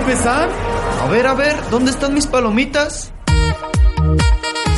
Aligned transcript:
empezar. 0.00 0.48
A 1.02 1.08
ver, 1.08 1.26
a 1.26 1.34
ver, 1.34 1.56
¿dónde 1.70 1.90
están 1.90 2.14
mis 2.14 2.26
palomitas? 2.26 3.12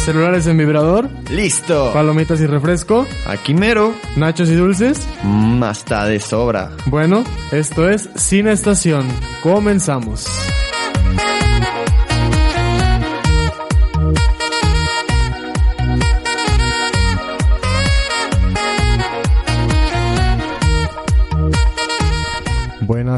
Celulares 0.05 0.47
en 0.47 0.57
vibrador, 0.57 1.09
Listo. 1.31 1.93
palomitas 1.93 2.41
y 2.41 2.47
refresco, 2.47 3.07
Aquí 3.27 3.53
mero. 3.53 3.93
nachos 4.17 4.49
y 4.49 4.55
dulces. 4.55 5.07
Mmm, 5.23 5.63
hasta 5.65 6.07
de 6.07 6.19
sobra. 6.19 6.71
Bueno, 6.87 7.25
esto 7.53 7.89
es 7.91 8.09
Cine 8.15 8.53
Estación. 8.53 9.07
Comenzamos. 9.43 10.27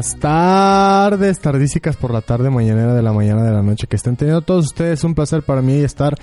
Buenas 0.01 0.19
tardes, 0.19 1.39
tardísicas 1.39 1.95
por 1.95 2.11
la 2.11 2.21
tarde, 2.21 2.49
mañanera 2.49 2.95
de 2.95 3.03
la 3.03 3.13
mañana 3.13 3.43
de 3.43 3.51
la 3.51 3.61
noche 3.61 3.85
que 3.85 3.97
estén 3.97 4.15
teniendo 4.15 4.41
todos 4.41 4.65
ustedes. 4.65 5.03
Un 5.03 5.13
placer 5.13 5.43
para 5.43 5.61
mí 5.61 5.73
estar 5.73 6.15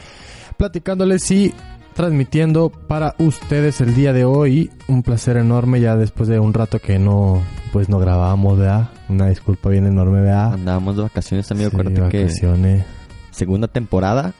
platicándoles 0.56 1.30
y 1.30 1.54
transmitiendo 1.94 2.70
para 2.70 3.14
ustedes 3.20 3.80
el 3.80 3.94
día 3.94 4.12
de 4.12 4.24
hoy. 4.24 4.68
Un 4.88 5.04
placer 5.04 5.36
enorme 5.36 5.80
ya 5.80 5.94
después 5.94 6.28
de 6.28 6.40
un 6.40 6.54
rato 6.54 6.80
que 6.80 6.98
no, 6.98 7.40
pues 7.72 7.88
no 7.88 8.00
grabábamos, 8.00 8.58
¿verdad? 8.58 8.90
Una 9.08 9.28
disculpa 9.28 9.68
bien 9.68 9.86
enorme, 9.86 10.22
¿verdad? 10.22 10.54
Andábamos 10.54 10.96
de 10.96 11.02
vacaciones, 11.02 11.48
amigo. 11.52 11.70
Sí, 11.70 11.76
Acuérdate 11.76 12.08
que 12.10 12.22
vacaciones. 12.24 12.84
segunda 13.30 13.68
temporada. 13.68 14.34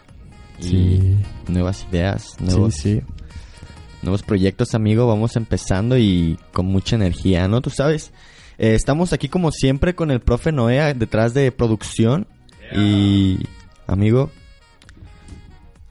Y 0.59 0.65
Sí. 0.65 1.17
nuevas 1.47 1.87
ideas, 1.93 2.35
Sí, 2.39 2.45
nuevos, 2.45 2.75
sí. 2.75 3.03
nuevos 4.03 4.25
proyectos, 4.25 4.75
amigo. 4.75 5.07
Vamos 5.07 5.37
empezando 5.37 5.97
y 5.97 6.37
con 6.53 6.67
mucha 6.67 6.97
energía, 6.97 7.47
¿no? 7.47 7.61
Tú 7.61 7.71
sabes. 7.71 8.11
Eh, 8.59 8.75
estamos 8.75 9.13
aquí 9.13 9.29
como 9.29 9.51
siempre 9.53 9.95
con 9.95 10.11
el 10.11 10.21
profe 10.21 10.53
Noé 10.53 10.95
detrás 10.95 11.35
de 11.35 11.51
producción. 11.53 12.27
Y, 12.75 13.39
amigo, 13.87 14.31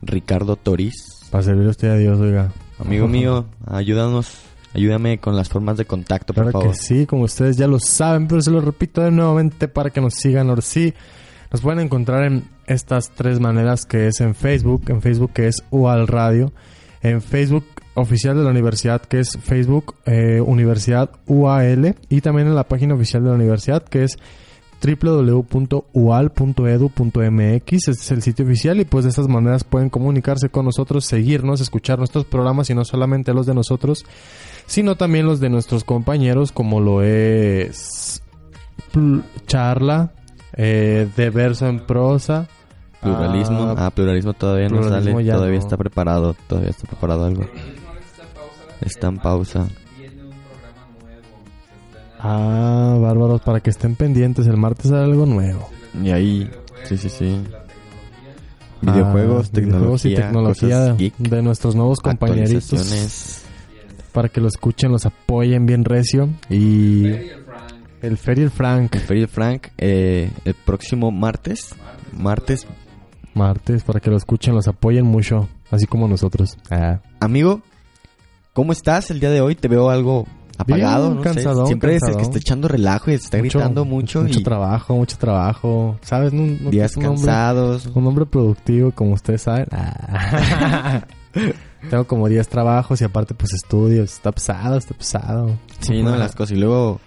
Ricardo 0.02 0.56
Toriz. 0.56 0.94
Para 1.32 1.44
servirle 1.44 1.70
a 1.70 1.72
usted 1.72 1.90
a 1.90 1.96
Dios, 1.98 2.20
oiga. 2.20 2.52
Amigo 2.80 3.08
mío, 3.08 3.46
ayúdanos, 3.66 4.38
ayúdame 4.74 5.18
con 5.18 5.36
las 5.36 5.50
formas 5.50 5.78
de 5.78 5.86
contacto, 5.86 6.34
por 6.34 6.44
Claro 6.44 6.52
favor. 6.60 6.72
que 6.72 6.78
sí, 6.78 7.06
como 7.08 7.24
ustedes 7.24 7.58
ya 7.58 7.68
lo 7.68 7.80
saben, 7.80 8.28
pero 8.28 8.42
se 8.42 8.52
lo 8.52 8.62
repito 8.62 9.02
de 9.02 9.10
nuevamente 9.12 9.68
para 9.68 9.90
que 9.90 10.00
nos 10.00 10.14
sigan. 10.14 10.50
Ahora 10.50 10.62
sí, 10.62 10.94
nos 11.52 11.62
pueden 11.62 11.80
encontrar 11.80 12.24
en 12.26 12.44
estas 12.68 13.10
tres 13.10 13.40
maneras 13.40 13.86
que 13.86 14.08
es 14.08 14.22
en 14.22 14.36
Facebook, 14.36 14.84
en 14.90 15.02
Facebook 15.02 15.32
que 15.34 15.48
es 15.48 15.64
UAL 15.72 16.08
Radio, 16.08 16.54
en 17.02 17.22
Facebook 17.24 17.66
oficial 17.98 18.38
de 18.38 18.44
la 18.44 18.52
universidad 18.52 19.02
que 19.02 19.20
es 19.20 19.38
Facebook 19.42 19.96
eh, 20.06 20.40
Universidad 20.40 21.10
UAL 21.26 21.96
y 22.10 22.22
también 22.22 22.48
en 22.48 22.56
la 22.56 22.68
página 22.68 22.94
oficial 22.96 23.24
de 23.24 23.30
la 23.30 23.36
universidad 23.36 23.84
que 23.84 24.04
es 24.04 24.18
www.ual.edu.mx 24.82 27.74
este 27.74 27.92
es 27.92 28.12
el 28.12 28.22
sitio 28.22 28.46
oficial 28.46 28.80
y 28.80 28.86
pues 28.86 29.06
de 29.06 29.10
estas 29.10 29.28
maneras 29.28 29.64
pueden 29.64 29.90
comunicarse 29.90 30.50
con 30.50 30.66
nosotros, 30.66 31.04
seguirnos, 31.06 31.62
escuchar 31.62 31.98
nuestros 31.98 32.26
programas 32.26 32.70
y 32.70 32.76
no 32.76 32.86
solamente 32.86 33.34
los 33.34 33.48
de 33.48 33.56
nosotros, 33.56 34.06
sino 34.68 34.96
también 34.96 35.26
los 35.26 35.40
de 35.40 35.50
nuestros 35.50 35.84
compañeros 35.84 36.52
como 36.52 36.80
lo 36.80 37.02
es 37.02 38.22
Charla, 39.48 40.12
eh, 40.54 41.08
de 41.16 41.30
verso 41.32 41.66
en 41.68 41.80
prosa, 41.86 42.48
Pluralismo. 43.02 43.74
ah, 43.78 43.86
Ah, 43.88 43.92
pluralismo 43.92 44.34
todavía 44.34 44.70
no 44.70 44.80
pluralismo 44.82 45.20
sale. 45.20 45.32
todavía 45.32 45.58
no. 45.60 45.64
está 45.64 45.78
preparado. 45.78 46.36
Todavía 46.48 46.72
está 46.72 46.88
preparado 46.88 47.26
algo. 47.26 47.46
Está 48.82 49.08
en 49.08 49.18
pausa. 49.18 49.68
ah, 52.20 52.98
bárbaros, 53.00 53.42
para 53.42 53.60
que 53.60 53.70
estén 53.70 53.96
pendientes, 53.96 54.48
el 54.48 54.58
martes 54.58 54.92
hay 54.92 55.04
algo 55.04 55.26
nuevo. 55.26 55.70
Y 56.02 56.10
ahí, 56.12 56.50
sí, 56.84 56.98
sí, 56.98 57.10
sí. 57.10 57.44
Videojuegos, 58.82 59.48
Ah, 59.48 59.52
tecnología, 59.54 59.56
videojuegos 59.56 60.06
y 60.06 60.16
tecnología 60.16 60.80
de, 60.80 60.98
geek, 60.98 61.18
de 61.18 61.42
nuestros 61.42 61.76
nuevos 61.76 62.00
compañeritos 62.00 63.44
para 64.12 64.30
que 64.30 64.42
lo 64.42 64.48
escuchen, 64.48 64.92
los 64.92 65.06
apoyen 65.06 65.66
bien 65.68 65.84
recio 65.86 66.30
y 66.50 67.06
el 68.02 68.18
Fer 68.18 68.40
y 68.40 68.44
el 68.44 68.50
Frank 68.50 68.96
El 68.96 69.02
Fer 69.02 69.18
y 69.18 69.22
el 69.22 69.28
Frank, 69.28 69.68
eh, 69.78 70.32
el 70.46 70.54
próximo 70.56 71.12
martes, 71.12 71.76
martes, 72.14 72.66
martes 73.36 73.84
para 73.84 74.00
que 74.00 74.10
lo 74.10 74.18
escuchen, 74.18 74.56
los 74.56 74.68
apoyen 74.68 75.06
mucho, 75.06 75.48
así 75.70 75.86
como 75.86 76.08
nosotros. 76.08 76.58
Ah. 76.72 77.00
amigo, 77.20 77.62
¿cómo 78.58 78.72
estás 78.72 79.12
el 79.12 79.20
día 79.20 79.30
de 79.30 79.40
hoy? 79.40 79.54
Te 79.54 79.68
veo 79.68 79.92
algo 79.92 80.26
apagado, 80.58 81.12
Bien, 81.12 81.18
no 81.18 81.24
sé. 81.24 81.30
cansadón, 81.36 81.68
Siempre 81.68 81.96
es 81.98 82.02
el 82.10 82.16
que 82.16 82.24
está 82.24 82.40
echando 82.40 82.68
relajo 82.68 83.12
y 83.12 83.14
está 83.14 83.38
gritando 83.38 83.86
mucho, 83.86 84.24
mucho 84.24 84.40
y 84.40 84.44
trabajo, 84.44 84.96
mucho 84.96 85.16
trabajo, 85.20 86.00
¿sabes? 86.02 86.34
No, 86.34 86.42
no- 86.60 86.72
días 86.72 86.98
un 86.98 87.06
hombre- 87.06 87.26
cansados. 87.26 87.86
Un 87.94 88.08
hombre 88.08 88.26
productivo, 88.26 88.92
como 88.92 89.14
ustedes 89.14 89.44
saben. 89.44 89.68
Ah. 89.72 91.02
Tengo 91.92 92.06
como 92.08 92.28
10 92.28 92.48
trabajos 92.48 93.00
y 93.02 93.04
aparte 93.04 93.36
pues 93.36 93.54
estudios. 93.54 94.12
Está 94.12 94.32
pesado, 94.32 94.78
está 94.78 94.96
pesado. 94.96 95.52
Sí, 95.82 96.02
no, 96.02 96.16
las 96.16 96.36
cosas. 96.36 96.58
Y 96.58 96.60
luego, 96.60 97.00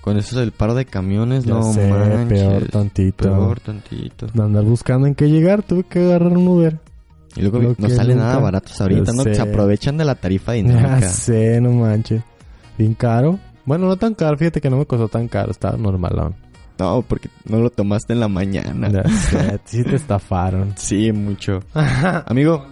con 0.00 0.16
eso 0.18 0.40
del 0.40 0.50
paro 0.50 0.74
de 0.74 0.84
camiones, 0.84 1.44
Ya 1.44 1.54
no 1.54 1.72
sé, 1.72 1.88
manches. 1.88 2.42
peor 2.42 2.64
tantito. 2.66 3.22
Peor 3.28 3.60
tantito. 3.60 4.26
De 4.26 4.42
andar 4.42 4.64
buscando 4.64 5.06
en 5.06 5.14
qué 5.14 5.28
llegar, 5.30 5.62
tuve 5.62 5.84
que 5.84 6.00
agarrar 6.00 6.36
un 6.36 6.48
Uber. 6.48 6.80
Y 7.38 7.42
luego 7.42 7.58
Lo 7.60 7.74
no 7.78 7.88
sale 7.88 8.14
nunca- 8.14 8.26
nada 8.26 8.38
baratos 8.40 8.80
ahorita, 8.80 9.12
Ya 9.12 9.12
¿no? 9.12 9.22
sé. 9.22 9.34
Se 9.34 9.40
aprovechan 9.42 9.96
de 9.96 10.04
la 10.04 10.14
tarifa 10.16 10.52
Ya 10.56 10.62
dinámica. 10.62 11.08
sé, 11.08 11.60
no 11.60 11.70
manches. 11.72 12.22
Bien 12.76 12.94
caro. 12.94 13.38
Bueno, 13.64 13.86
no 13.86 13.96
tan 13.96 14.14
caro, 14.14 14.36
fíjate 14.36 14.60
que 14.60 14.70
no 14.70 14.76
me 14.78 14.86
costó 14.86 15.08
tan 15.08 15.28
caro, 15.28 15.50
estaba 15.52 15.76
normalón. 15.76 16.34
No, 16.78 17.02
porque 17.02 17.28
no 17.44 17.58
lo 17.58 17.70
tomaste 17.70 18.12
en 18.12 18.20
la 18.20 18.28
mañana. 18.28 18.88
Ya 18.90 19.02
sé, 19.08 19.60
sí 19.64 19.82
te 19.84 19.96
estafaron. 19.96 20.74
Sí, 20.76 21.12
mucho. 21.12 21.60
Amigo, 22.26 22.66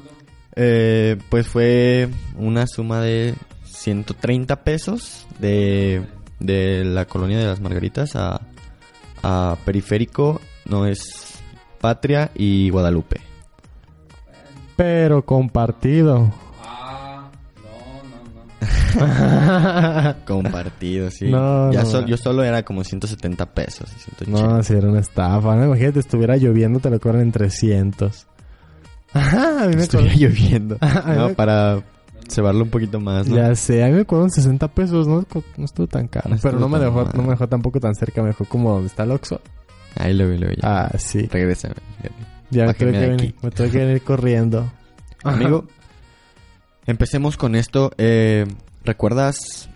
eh, 0.54 1.16
pues 1.28 1.46
fue 1.48 2.08
una 2.36 2.66
suma 2.66 3.00
de 3.00 3.34
130 3.64 4.62
pesos 4.64 5.26
de, 5.38 6.02
de 6.40 6.84
la 6.84 7.04
colonia 7.04 7.38
de 7.38 7.46
las 7.46 7.60
Margaritas 7.60 8.14
a, 8.16 8.40
a 9.22 9.56
Periférico, 9.64 10.40
no 10.64 10.86
es 10.86 11.34
Patria 11.80 12.30
y 12.34 12.70
Guadalupe. 12.70 13.20
Pero 14.76 15.24
compartido. 15.24 16.30
Compartido, 20.26 21.10
sí. 21.10 21.30
No, 21.30 21.70
ya 21.72 21.82
no, 21.82 21.86
sol- 21.86 22.02
no. 22.02 22.08
yo 22.08 22.16
solo 22.16 22.42
era 22.44 22.62
como 22.62 22.82
170 22.84 23.46
pesos. 23.54 23.90
y 23.94 23.98
180. 24.00 24.42
No, 24.56 24.62
si 24.62 24.74
era 24.74 24.88
una 24.88 25.00
estafa. 25.00 25.54
¿no? 25.56 25.64
Imagínate, 25.66 26.00
estuviera 26.00 26.36
lloviendo, 26.36 26.80
te 26.80 26.90
lo 26.90 26.98
cobran 27.00 27.22
en 27.22 27.32
300. 27.32 28.26
Ajá, 29.12 29.64
a 29.64 29.66
mí 29.68 29.76
me 29.76 29.82
Estuviera 29.82 30.14
lloviendo. 30.14 30.78
No, 31.06 31.28
me- 31.28 31.34
para 31.34 31.82
cebarlo 32.28 32.64
un 32.64 32.70
poquito 32.70 32.98
más, 33.00 33.28
¿no? 33.28 33.36
Ya 33.36 33.54
sé, 33.54 33.84
a 33.84 33.88
mí 33.88 33.92
me 33.94 34.04
cobran 34.04 34.30
60 34.30 34.66
pesos, 34.68 35.06
no, 35.06 35.24
no 35.56 35.64
estuvo 35.64 35.86
tan 35.86 36.08
caro. 36.08 36.28
No 36.30 36.36
pero 36.42 36.58
no 36.58 36.68
me 36.68 36.78
dejó, 36.78 37.04
mal. 37.04 37.12
no 37.14 37.22
me 37.22 37.28
dejó 37.30 37.48
tampoco 37.48 37.78
tan 37.78 37.94
cerca, 37.94 38.20
me 38.20 38.28
dejó 38.28 38.44
como 38.46 38.72
donde 38.72 38.88
está 38.88 39.04
el 39.04 39.12
Oxxo. 39.12 39.40
Ahí 39.96 40.12
lo 40.12 40.28
vi, 40.28 40.36
lo 40.38 40.48
vi. 40.48 40.56
Ah, 40.62 40.90
sí. 40.98 41.26
Regresa. 41.26 41.68
Ya 42.50 42.66
me 42.66 42.74
tuve, 42.74 42.92
que 42.92 42.98
venir, 43.08 43.34
me 43.42 43.50
tuve 43.50 43.70
que 43.70 43.78
venir 43.78 44.02
corriendo. 44.02 44.72
Amigo, 45.24 45.64
empecemos 46.86 47.36
con 47.36 47.54
esto. 47.54 47.90
Eh, 47.98 48.46
¿Recuerdas? 48.84 49.68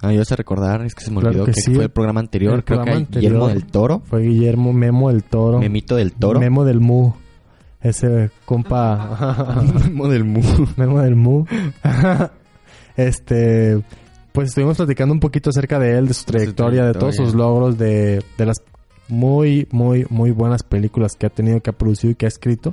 Ah, 0.00 0.12
yo 0.12 0.24
sé 0.24 0.36
recordar, 0.36 0.84
es 0.84 0.94
que 0.94 1.04
se 1.04 1.10
me 1.10 1.20
Claro 1.20 1.30
olvidó 1.30 1.44
que 1.46 1.52
que, 1.52 1.60
sí. 1.60 1.74
fue 1.74 1.84
el 1.84 1.90
programa 1.90 2.20
anterior. 2.20 2.54
El 2.54 2.64
Creo 2.64 2.82
programa 2.82 3.06
que 3.06 3.18
Guillermo 3.18 3.48
del 3.48 3.66
Toro, 3.66 4.00
Fue 4.04 4.22
Guillermo 4.22 4.72
Memo 4.72 5.10
del 5.10 5.24
Toro. 5.24 5.58
Memito 5.58 5.96
del 5.96 6.12
Toro. 6.12 6.38
Memo 6.38 6.64
del 6.64 6.80
Mu. 6.80 7.12
Ese 7.80 8.30
compa. 8.44 9.62
Memo 9.84 10.08
del 10.08 10.24
Mu. 10.24 10.42
Memo 10.76 11.00
del 11.00 11.16
Mu. 11.16 11.44
este. 12.96 13.82
Pues 14.32 14.48
estuvimos 14.50 14.76
platicando 14.76 15.12
un 15.12 15.20
poquito 15.20 15.50
acerca 15.50 15.80
de 15.80 15.98
él, 15.98 16.06
de 16.06 16.14
su 16.14 16.24
trayectoria, 16.24 16.84
de 16.86 16.92
todos 16.92 17.16
sus 17.16 17.34
logros, 17.34 17.76
de, 17.76 18.22
de 18.36 18.46
las 18.46 18.58
muy, 19.08 19.66
muy, 19.70 20.06
muy 20.10 20.30
buenas 20.30 20.62
películas 20.62 21.16
que 21.16 21.26
ha 21.26 21.30
tenido, 21.30 21.60
que 21.60 21.70
ha 21.70 21.72
producido 21.72 22.12
y 22.12 22.14
que 22.14 22.26
ha 22.26 22.28
escrito. 22.28 22.70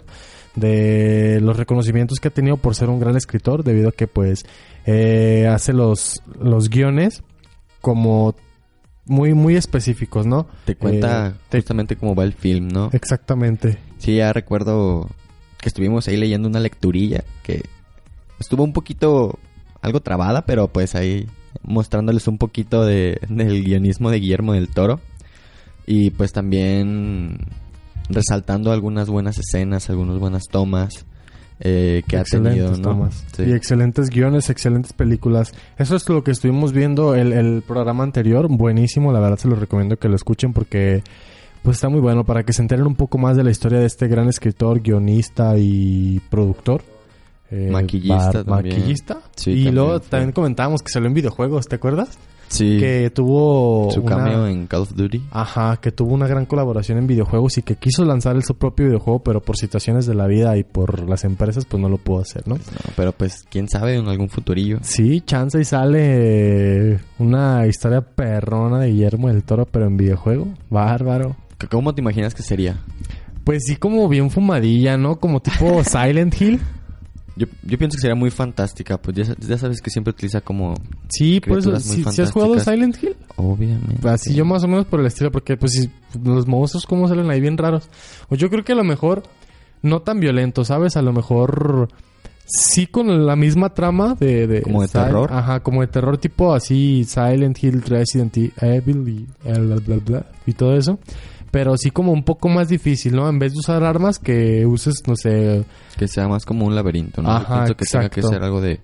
De 0.55 1.39
los 1.41 1.57
reconocimientos 1.57 2.19
que 2.19 2.29
ha 2.29 2.31
tenido 2.31 2.55
por 2.57 2.75
ser 2.75 2.89
un 2.89 2.99
gran 2.99 3.17
escritor, 3.17 3.63
debido 3.63 3.89
a 3.89 3.91
que, 3.91 4.07
pues, 4.07 4.45
eh, 4.85 5.49
hace 5.51 5.73
los, 5.73 6.21
los 6.41 6.69
guiones 6.69 7.23
como 7.81 8.35
muy, 9.05 9.33
muy 9.33 9.55
específicos, 9.55 10.25
¿no? 10.25 10.47
Te 10.65 10.75
cuenta 10.75 11.27
Eh, 11.27 11.33
te- 11.49 11.57
justamente 11.59 11.95
cómo 11.97 12.15
va 12.15 12.23
el 12.23 12.33
film, 12.33 12.69
¿no? 12.69 12.89
Exactamente. 12.93 13.77
Sí, 13.97 14.15
ya 14.15 14.31
recuerdo 14.33 15.09
que 15.59 15.67
estuvimos 15.69 16.07
ahí 16.07 16.15
leyendo 16.17 16.47
una 16.47 16.59
lecturilla 16.59 17.23
que 17.43 17.63
estuvo 18.39 18.63
un 18.63 18.73
poquito 18.73 19.37
algo 19.81 19.99
trabada, 19.99 20.45
pero 20.45 20.67
pues 20.69 20.95
ahí 20.95 21.27
mostrándoles 21.63 22.27
un 22.27 22.37
poquito 22.37 22.85
de, 22.85 23.19
del 23.29 23.63
guionismo 23.63 24.09
de 24.09 24.19
Guillermo 24.19 24.53
del 24.53 24.69
Toro. 24.69 24.99
Y 25.85 26.09
pues 26.11 26.31
también 26.33 27.37
resaltando 28.09 28.71
algunas 28.71 29.09
buenas 29.09 29.37
escenas, 29.39 29.89
algunas 29.89 30.19
buenas 30.19 30.43
tomas. 30.49 31.05
eh, 31.59 32.03
que 32.07 32.17
ha 32.17 32.23
tenido, 32.23 32.71
¿no? 32.71 32.81
tomas. 32.81 33.23
Sí. 33.35 33.43
Y 33.43 33.53
excelentes 33.53 34.09
guiones, 34.09 34.49
excelentes 34.49 34.93
películas. 34.93 35.53
Eso 35.77 35.95
es 35.95 36.07
lo 36.09 36.23
que 36.23 36.31
estuvimos 36.31 36.73
viendo 36.73 37.15
el, 37.15 37.31
el 37.33 37.61
programa 37.65 38.03
anterior. 38.03 38.47
Buenísimo, 38.49 39.13
la 39.13 39.19
verdad 39.19 39.37
se 39.37 39.47
los 39.47 39.59
recomiendo 39.59 39.97
que 39.97 40.09
lo 40.09 40.15
escuchen 40.15 40.51
porque 40.53 41.01
pues 41.63 41.77
está 41.77 41.89
muy 41.89 41.99
bueno 42.01 42.25
para 42.25 42.43
que 42.43 42.51
se 42.53 42.61
enteren 42.61 42.85
un 42.85 42.95
poco 42.95 43.17
más 43.17 43.37
de 43.37 43.43
la 43.43 43.51
historia 43.51 43.79
de 43.79 43.85
este 43.85 44.07
gran 44.07 44.27
escritor, 44.27 44.81
guionista 44.81 45.53
y 45.57 46.19
productor. 46.29 46.83
Eh, 47.49 47.69
Maquillista 47.71 48.43
también. 48.43 48.75
Maquillista. 48.75 49.19
Sí, 49.35 49.51
y 49.51 49.55
también 49.55 49.75
luego 49.75 49.99
también 50.01 50.31
comentábamos 50.31 50.81
que 50.81 50.91
salió 50.91 51.07
en 51.07 51.13
videojuegos, 51.13 51.67
¿te 51.67 51.75
acuerdas? 51.75 52.17
Sí, 52.47 52.77
Que 52.80 53.09
tuvo 53.09 53.89
su 53.92 54.01
una- 54.01 54.15
cameo 54.18 54.47
en 54.47 54.68
Call 54.68 54.81
of 54.83 54.94
Duty. 54.95 55.21
Ajá, 55.31 55.77
que 55.77 55.92
tuvo 55.92 56.13
una 56.13 56.27
gran 56.27 56.45
colaboración 56.45 56.97
en 56.97 57.07
videojuegos 57.07 57.57
y 57.57 57.63
que 57.63 57.75
quiso 57.75 58.06
lanzar 58.06 58.36
el 58.36 58.44
su 58.44 58.56
propio 58.56 58.86
videojuego, 58.86 59.19
pero 59.24 59.42
por 59.42 59.57
situaciones 59.57 60.06
de 60.06 60.15
la 60.15 60.27
vida 60.27 60.56
y 60.57 60.63
por 60.63 61.09
las 61.09 61.24
empresas, 61.25 61.65
pues 61.65 61.81
no 61.81 61.89
lo 61.89 61.97
pudo 61.97 62.21
hacer, 62.21 62.47
¿no? 62.47 62.56
No, 62.56 62.62
pero 62.95 63.12
pues, 63.12 63.44
quién 63.50 63.68
sabe, 63.68 63.95
en 63.95 64.07
algún 64.07 64.30
futurillo. 64.30 64.77
Sí, 64.81 65.21
chance 65.21 65.59
y 65.59 65.65
sale 65.65 67.00
una 67.19 67.65
historia 67.68 68.01
perrona 68.01 68.80
de 68.80 68.89
Guillermo 68.92 69.27
del 69.30 69.44
Toro, 69.44 69.65
pero 69.65 69.86
en 69.88 69.97
videojuego. 69.97 70.47
Bárbaro. 70.69 71.36
¿Cómo 71.69 71.94
te 71.95 72.01
imaginas 72.01 72.33
que 72.36 72.44
sería? 72.44 72.77
Pues 73.44 73.63
sí, 73.65 73.75
como 73.75 74.07
bien 74.09 74.30
fumadilla, 74.30 74.97
¿no? 74.97 75.18
Como 75.19 75.39
tipo 75.42 75.83
Silent 75.83 76.39
Hill. 76.39 76.59
Yo, 77.37 77.47
yo 77.63 77.77
pienso 77.77 77.95
que 77.97 78.01
sería 78.01 78.15
muy 78.15 78.31
fantástica, 78.31 78.97
pues 78.97 79.17
ya, 79.17 79.35
ya 79.39 79.57
sabes 79.57 79.81
que 79.81 79.89
siempre 79.89 80.11
utiliza 80.11 80.39
como... 80.41 80.73
Sí, 81.09 81.41
pues 81.45 81.65
si, 81.83 82.21
has 82.21 82.31
jugado. 82.31 82.57
Silent 82.59 83.01
Hill. 83.03 83.15
Obviamente. 83.35 84.07
Así 84.07 84.33
yo 84.33 84.45
más 84.45 84.63
o 84.63 84.67
menos 84.69 84.85
por 84.85 85.01
el 85.01 85.05
estilo, 85.07 85.31
porque 85.31 85.57
pues 85.57 85.73
si- 85.73 85.91
los 86.23 86.47
monstruos 86.47 86.85
como 86.85 87.07
salen 87.09 87.29
ahí 87.29 87.41
bien 87.41 87.57
raros. 87.57 87.89
O 88.29 88.35
yo 88.35 88.49
creo 88.49 88.63
que 88.63 88.71
a 88.71 88.75
lo 88.75 88.85
mejor 88.85 89.23
no 89.81 90.01
tan 90.01 90.21
violento, 90.21 90.63
¿sabes? 90.63 90.95
A 90.95 91.01
lo 91.01 91.11
mejor 91.11 91.89
sí 92.45 92.87
con 92.87 93.25
la 93.25 93.35
misma 93.35 93.73
trama 93.73 94.15
de... 94.17 94.47
de 94.47 94.61
¿Como 94.61 94.81
de 94.83 94.87
terror? 94.87 95.29
Ajá, 95.33 95.59
como 95.61 95.81
de 95.81 95.87
terror 95.87 96.17
tipo 96.17 96.53
así 96.53 97.03
Silent 97.03 97.61
Hill, 97.61 97.81
Resident 97.81 98.37
Evil 98.61 99.09
y, 99.09 99.27
bla, 99.43 99.75
bla, 99.75 99.95
bla, 99.97 100.25
y 100.45 100.53
todo 100.53 100.75
eso. 100.77 100.99
Pero 101.56 101.78
sí 101.78 101.90
como 101.90 102.12
un 102.12 102.24
poco 102.24 102.50
más 102.50 102.68
difícil, 102.68 103.16
¿no? 103.16 103.30
En 103.30 103.40
vez 103.40 103.54
de 103.54 103.60
usar 103.60 103.81
armas 103.86 104.19
que 104.19 104.66
uses, 104.66 105.04
no 105.07 105.16
sé... 105.16 105.63
Que 105.98 106.06
sea 106.10 106.28
más 106.28 106.44
como 106.46 106.66
un 106.66 106.75
laberinto, 106.75 107.22
¿no? 107.22 107.30
Yo 107.30 107.36
Ajá, 107.36 107.56
pienso 107.56 107.78
que 107.78 107.86
tenga 107.86 108.10
que 108.10 108.22
ser 108.24 108.44
algo 108.44 108.60
de... 108.60 108.81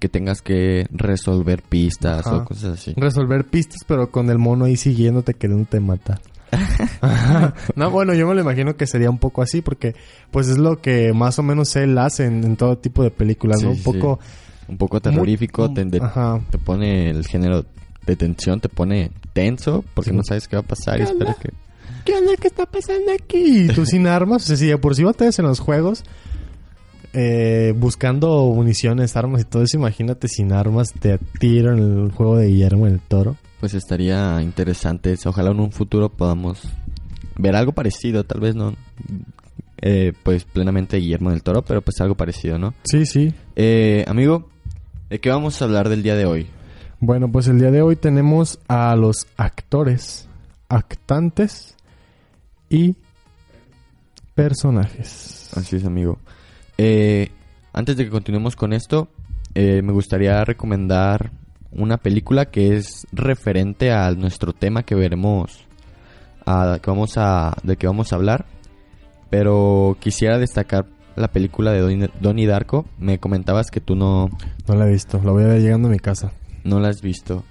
Que 0.00 0.10
tengas 0.10 0.42
que 0.42 0.86
resolver 0.90 1.62
pistas 1.62 2.26
Ajá. 2.26 2.36
o 2.36 2.44
cosas 2.44 2.78
así. 2.78 2.92
Resolver 2.94 3.46
pistas, 3.46 3.78
pero 3.86 4.10
con 4.10 4.28
el 4.28 4.36
mono 4.36 4.66
ahí 4.66 4.76
siguiéndote 4.76 5.32
queriéndote 5.32 5.80
matar. 5.80 6.20
no, 7.74 7.90
bueno, 7.90 8.12
yo 8.12 8.26
me 8.28 8.34
lo 8.34 8.42
imagino 8.42 8.76
que 8.76 8.86
sería 8.86 9.08
un 9.08 9.18
poco 9.18 9.40
así 9.40 9.62
porque 9.62 9.94
pues 10.30 10.48
es 10.48 10.58
lo 10.58 10.76
que 10.82 11.14
más 11.14 11.38
o 11.38 11.42
menos 11.42 11.74
él 11.76 11.96
hace 11.96 12.26
en, 12.26 12.44
en 12.44 12.56
todo 12.56 12.76
tipo 12.76 13.02
de 13.02 13.10
películas, 13.12 13.62
¿no? 13.62 13.72
Sí, 13.74 13.78
Un 13.78 13.82
poco... 13.94 14.20
Un 14.68 14.76
poco 14.78 15.00
terrorífico, 15.00 15.66
muy- 15.68 15.74
te, 15.74 15.84
de- 15.86 16.04
Ajá. 16.04 16.40
te 16.50 16.58
pone 16.58 17.10
el 17.10 17.26
género 17.26 17.64
de 18.06 18.16
tensión, 18.16 18.60
te 18.60 18.68
pone 18.68 19.10
tenso 19.32 19.84
porque 19.94 20.10
Sí. 20.10 20.16
no 20.16 20.22
sabes 20.22 20.48
qué 20.48 20.56
va 20.56 20.60
a 20.60 20.66
pasar 20.66 20.96
y 21.00 21.04
¿Qué 21.04 21.10
espera 21.12 21.30
onda? 21.32 21.40
que... 21.42 21.50
¿Qué 22.04 22.14
onda? 22.14 22.32
¿Qué 22.38 22.48
está 22.48 22.66
pasando 22.66 23.12
aquí? 23.12 23.64
Y 23.64 23.68
tú 23.68 23.86
sin 23.86 24.06
armas, 24.06 24.44
o 24.44 24.46
sea, 24.46 24.56
si 24.56 24.66
de 24.66 24.78
por 24.78 24.94
sí 24.94 25.04
batallas 25.04 25.38
en 25.38 25.46
los 25.46 25.60
juegos 25.60 26.04
eh, 27.14 27.72
buscando 27.76 28.44
municiones, 28.52 29.16
armas 29.16 29.42
y 29.42 29.44
todo 29.44 29.62
eso, 29.62 29.76
imagínate 29.76 30.26
sin 30.26 30.52
armas 30.52 30.92
de 31.00 31.18
tiro 31.38 31.72
en 31.72 31.78
el 31.78 32.10
juego 32.10 32.36
de 32.36 32.48
Guillermo 32.48 32.86
del 32.86 33.00
Toro. 33.00 33.36
Pues 33.60 33.72
estaría 33.74 34.42
interesante. 34.42 35.14
Ojalá 35.24 35.52
en 35.52 35.60
un 35.60 35.70
futuro 35.70 36.08
podamos 36.08 36.62
ver 37.38 37.54
algo 37.54 37.72
parecido. 37.72 38.24
Tal 38.24 38.40
vez 38.40 38.56
no, 38.56 38.74
eh, 39.80 40.12
pues 40.24 40.44
plenamente 40.44 40.96
Guillermo 40.96 41.30
del 41.30 41.42
Toro, 41.44 41.62
pero 41.62 41.82
pues 41.82 42.00
algo 42.00 42.16
parecido, 42.16 42.58
¿no? 42.58 42.74
Sí, 42.82 43.06
sí. 43.06 43.32
Eh, 43.54 44.04
amigo, 44.08 44.50
¿de 45.08 45.20
qué 45.20 45.30
vamos 45.30 45.62
a 45.62 45.66
hablar 45.66 45.88
del 45.88 46.02
día 46.02 46.16
de 46.16 46.26
hoy? 46.26 46.48
Bueno, 46.98 47.30
pues 47.30 47.46
el 47.46 47.60
día 47.60 47.70
de 47.70 47.80
hoy 47.80 47.94
tenemos 47.94 48.58
a 48.66 48.96
los 48.96 49.28
actores, 49.36 50.28
actantes 50.68 51.76
y 52.74 52.96
personajes. 54.34 55.50
Así 55.56 55.76
es, 55.76 55.84
amigo. 55.84 56.18
Eh, 56.76 57.30
antes 57.72 57.96
de 57.96 58.04
que 58.04 58.10
continuemos 58.10 58.56
con 58.56 58.72
esto, 58.72 59.08
eh, 59.54 59.80
me 59.82 59.92
gustaría 59.92 60.44
recomendar 60.44 61.30
una 61.70 61.98
película 61.98 62.46
que 62.46 62.76
es 62.76 63.06
referente 63.12 63.92
a 63.92 64.10
nuestro 64.12 64.52
tema 64.52 64.82
que 64.82 64.94
veremos, 64.94 65.64
a, 66.46 66.78
que 66.82 66.90
vamos 66.90 67.12
a, 67.16 67.56
de 67.62 67.76
que 67.76 67.86
vamos 67.86 68.12
a 68.12 68.16
hablar. 68.16 68.46
Pero 69.30 69.96
quisiera 70.00 70.38
destacar 70.38 70.86
la 71.16 71.28
película 71.28 71.70
de 71.72 71.80
Donnie, 71.80 72.10
Donnie 72.20 72.46
Darko. 72.46 72.86
Me 72.98 73.18
comentabas 73.18 73.70
que 73.70 73.80
tú 73.80 73.94
no, 73.94 74.30
No 74.68 74.74
la 74.74 74.86
he 74.86 74.90
visto, 74.90 75.20
la 75.24 75.30
voy 75.30 75.44
a 75.44 75.48
ver 75.48 75.62
llegando 75.62 75.88
a 75.88 75.90
mi 75.92 75.98
casa. 75.98 76.32
no 76.64 76.80
la 76.80 76.88
has 76.88 77.02
visto. 77.02 77.44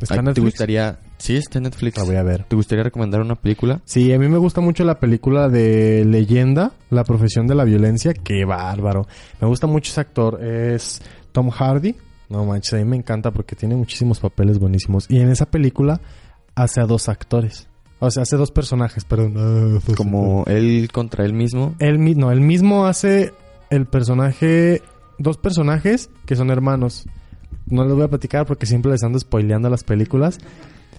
¿Está 0.00 0.14
Ay, 0.14 0.20
en 0.20 0.34
¿Te 0.34 0.40
gustaría? 0.40 0.98
Sí, 1.18 1.36
está 1.36 1.58
en 1.58 1.64
Netflix. 1.64 1.98
La 1.98 2.04
voy 2.04 2.16
a 2.16 2.22
ver. 2.22 2.44
¿Te 2.44 2.56
gustaría 2.56 2.84
recomendar 2.84 3.20
una 3.20 3.34
película? 3.34 3.80
Sí, 3.84 4.12
a 4.12 4.18
mí 4.18 4.28
me 4.28 4.38
gusta 4.38 4.60
mucho 4.60 4.84
la 4.84 4.98
película 4.98 5.48
de 5.48 6.04
Leyenda, 6.04 6.72
La 6.90 7.04
profesión 7.04 7.46
de 7.46 7.54
la 7.54 7.64
violencia. 7.64 8.14
Qué 8.14 8.44
bárbaro. 8.44 9.06
Me 9.40 9.48
gusta 9.48 9.66
mucho 9.66 9.90
ese 9.90 10.00
actor. 10.00 10.42
Es 10.42 11.02
Tom 11.32 11.50
Hardy. 11.50 11.94
No 12.28 12.44
manches, 12.44 12.74
a 12.74 12.76
mí 12.76 12.84
me 12.84 12.96
encanta 12.96 13.30
porque 13.30 13.56
tiene 13.56 13.74
muchísimos 13.74 14.20
papeles 14.20 14.58
buenísimos. 14.58 15.06
Y 15.10 15.18
en 15.18 15.30
esa 15.30 15.46
película 15.46 16.00
hace 16.54 16.80
a 16.80 16.84
dos 16.86 17.08
actores. 17.08 17.68
O 18.00 18.10
sea, 18.10 18.22
hace 18.22 18.36
dos 18.36 18.50
personajes, 18.52 19.04
perdón. 19.04 19.34
Ah, 19.36 19.92
Como 19.96 20.44
él 20.46 20.88
contra 20.92 21.24
él 21.24 21.32
mismo. 21.32 21.74
Él, 21.78 21.98
no, 22.16 22.30
él 22.30 22.40
mismo 22.40 22.86
hace 22.86 23.32
el 23.70 23.86
personaje... 23.86 24.82
Dos 25.20 25.36
personajes 25.36 26.10
que 26.26 26.36
son 26.36 26.50
hermanos. 26.50 27.06
No 27.66 27.84
les 27.84 27.92
voy 27.92 28.04
a 28.04 28.08
platicar 28.08 28.46
porque 28.46 28.66
siempre 28.66 28.92
les 28.92 29.02
ando 29.02 29.18
spoileando 29.18 29.68
las 29.68 29.82
películas. 29.82 30.38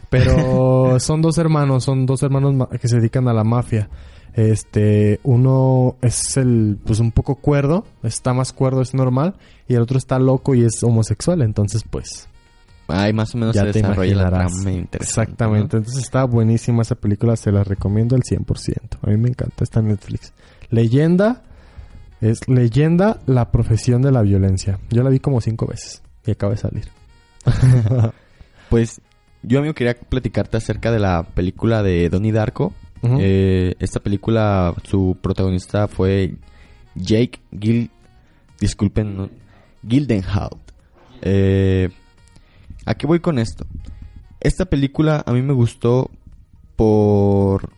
Pero 0.09 0.99
son 0.99 1.21
dos 1.21 1.37
hermanos, 1.37 1.83
son 1.83 2.05
dos 2.05 2.23
hermanos 2.23 2.53
ma- 2.55 2.67
que 2.67 2.87
se 2.87 2.97
dedican 2.97 3.27
a 3.27 3.33
la 3.33 3.43
mafia. 3.43 3.89
Este, 4.33 5.19
uno 5.23 5.95
es 6.01 6.37
el, 6.37 6.77
pues 6.85 6.99
un 6.99 7.11
poco 7.11 7.35
cuerdo, 7.35 7.85
está 8.03 8.33
más 8.33 8.53
cuerdo, 8.53 8.81
es 8.81 8.93
normal, 8.93 9.35
y 9.67 9.73
el 9.73 9.81
otro 9.81 9.97
está 9.97 10.19
loco 10.19 10.55
y 10.55 10.63
es 10.63 10.83
homosexual, 10.83 11.41
entonces 11.41 11.83
pues 11.89 12.27
Ay, 12.87 13.11
más 13.13 13.35
o 13.35 13.37
menos 13.37 13.53
ya 13.55 13.61
se 13.65 13.71
te 13.73 13.79
desarrolla 13.81 14.15
la 14.15 14.29
trama. 14.29 14.49
Exactamente, 14.97 15.77
entonces 15.77 16.03
está 16.03 16.23
buenísima 16.25 16.81
esa 16.83 16.95
película, 16.95 17.35
se 17.35 17.51
la 17.51 17.63
recomiendo 17.63 18.15
al 18.15 18.21
100%. 18.23 18.75
A 19.01 19.09
mí 19.09 19.17
me 19.17 19.29
encanta, 19.29 19.63
está 19.63 19.79
en 19.79 19.89
Netflix. 19.89 20.33
Leyenda, 20.69 21.43
es 22.21 22.47
Leyenda, 22.47 23.19
la 23.27 23.51
profesión 23.51 24.01
de 24.01 24.11
la 24.11 24.21
violencia. 24.21 24.79
Yo 24.89 25.03
la 25.03 25.09
vi 25.09 25.19
como 25.19 25.41
cinco 25.41 25.67
veces 25.67 26.01
y 26.25 26.31
acaba 26.31 26.53
de 26.53 26.57
salir. 26.59 26.85
Pues 28.69 29.01
yo, 29.43 29.59
amigo, 29.59 29.73
quería 29.73 29.93
platicarte 29.93 30.57
acerca 30.57 30.91
de 30.91 30.99
la 30.99 31.23
película 31.23 31.83
de 31.83 32.09
Donnie 32.09 32.31
Darko. 32.31 32.73
Eh, 33.01 33.75
esta 33.79 34.01
película, 34.01 34.75
su 34.83 35.17
protagonista 35.21 35.87
fue 35.87 36.35
Jake 36.95 37.39
Gil... 37.57 37.89
Disculpen, 38.59 39.15
no, 39.15 39.29
Gildenhald. 39.87 40.59
Eh, 41.21 41.89
¿A 42.85 42.95
qué 42.95 43.07
voy 43.07 43.21
con 43.21 43.39
esto? 43.39 43.65
Esta 44.41 44.65
película 44.65 45.23
a 45.25 45.31
mí 45.31 45.41
me 45.41 45.53
gustó 45.53 46.11
por... 46.75 47.69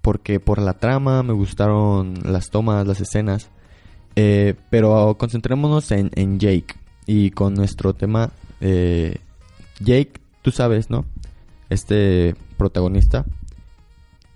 Porque 0.00 0.38
por 0.38 0.60
la 0.62 0.74
trama, 0.74 1.24
me 1.24 1.32
gustaron 1.32 2.14
las 2.22 2.50
tomas, 2.50 2.86
las 2.86 3.00
escenas. 3.00 3.50
Eh, 4.14 4.54
pero 4.70 5.16
concentrémonos 5.18 5.90
en, 5.90 6.10
en 6.14 6.38
Jake. 6.38 6.76
Y 7.06 7.30
con 7.32 7.54
nuestro 7.54 7.94
tema... 7.94 8.30
eh, 8.60 9.18
Jake, 9.80 10.12
tú 10.48 10.56
sabes, 10.56 10.88
¿no? 10.88 11.04
Este 11.68 12.34
protagonista. 12.56 13.26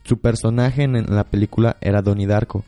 Su 0.05 0.19
personaje 0.19 0.83
en, 0.83 0.95
en 0.97 1.17
la 1.17 1.25
película 1.25 1.77
era 1.81 2.03
Donnie 2.03 2.27
Darko. 2.27 2.65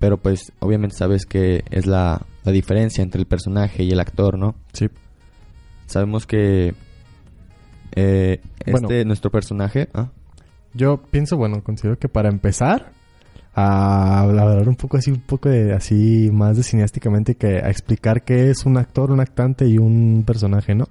Pero 0.00 0.16
pues 0.16 0.52
obviamente 0.58 0.96
sabes 0.96 1.24
que 1.24 1.62
es 1.70 1.86
la, 1.86 2.22
la 2.42 2.52
diferencia 2.52 3.02
entre 3.02 3.20
el 3.20 3.26
personaje 3.26 3.84
y 3.84 3.90
el 3.92 4.00
actor, 4.00 4.38
¿no? 4.38 4.56
Sí. 4.72 4.88
Sabemos 5.86 6.26
que... 6.26 6.74
eh, 7.94 8.40
este, 8.64 8.72
Bueno. 8.72 9.04
nuestro 9.04 9.30
personaje... 9.30 9.88
ah, 9.94 10.08
Yo 10.74 11.00
pienso, 11.10 11.36
bueno, 11.36 11.62
considero 11.62 11.96
que 11.98 12.08
para 12.08 12.28
empezar 12.28 12.90
a 13.54 14.20
hablar 14.20 14.68
un 14.68 14.76
poco 14.76 14.96
así, 14.96 15.10
un 15.12 15.20
poco 15.20 15.48
de 15.48 15.74
así 15.74 16.30
más 16.32 16.56
de 16.56 16.62
cineásticamente 16.64 17.34
que 17.36 17.58
a 17.58 17.68
explicar 17.70 18.22
qué 18.24 18.50
es 18.50 18.64
un 18.64 18.78
actor, 18.78 19.10
un 19.12 19.20
actante 19.20 19.66
y 19.68 19.78
un 19.78 20.24
personaje, 20.26 20.74
¿no? 20.74 20.86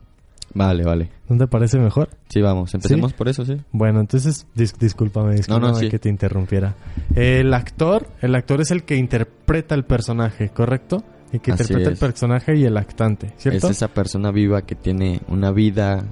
Vale, 0.53 0.84
vale. 0.84 1.10
¿No 1.27 1.38
te 1.38 1.48
parece 1.48 1.77
mejor? 1.79 2.10
Sí, 2.29 2.41
vamos. 2.41 2.74
Empecemos 2.74 3.13
por 3.13 3.29
eso, 3.29 3.46
sí. 3.46 3.58
Bueno, 3.72 4.00
entonces, 4.00 4.48
dis- 4.56 4.75
discúlpame, 4.77 5.36
discúlpame 5.36 5.68
no, 5.74 5.75
sí. 5.75 5.89
que 5.89 6.00
te 6.00 6.10
interrumpiera. 6.10 6.75
El 7.15 7.53
actor, 7.53 8.08
el 8.22 8.34
actor 8.36 8.62
es 8.62 8.72
el 8.72 8.84
que 8.84 8.96
interpreta 8.96 9.75
el 9.75 9.84
personaje, 9.86 10.50
¿correcto? 10.50 11.03
El 11.32 11.41
que 11.41 11.51
Así 11.51 11.62
interpreta 11.63 11.91
es. 11.91 11.94
el 12.01 12.08
personaje 12.08 12.56
y 12.58 12.65
el 12.65 12.77
actante, 12.77 13.34
¿cierto? 13.38 13.68
Es 13.68 13.77
esa 13.77 13.89
persona 13.89 14.32
viva 14.32 14.63
que 14.63 14.74
tiene 14.75 15.22
una 15.27 15.51
vida 15.51 16.03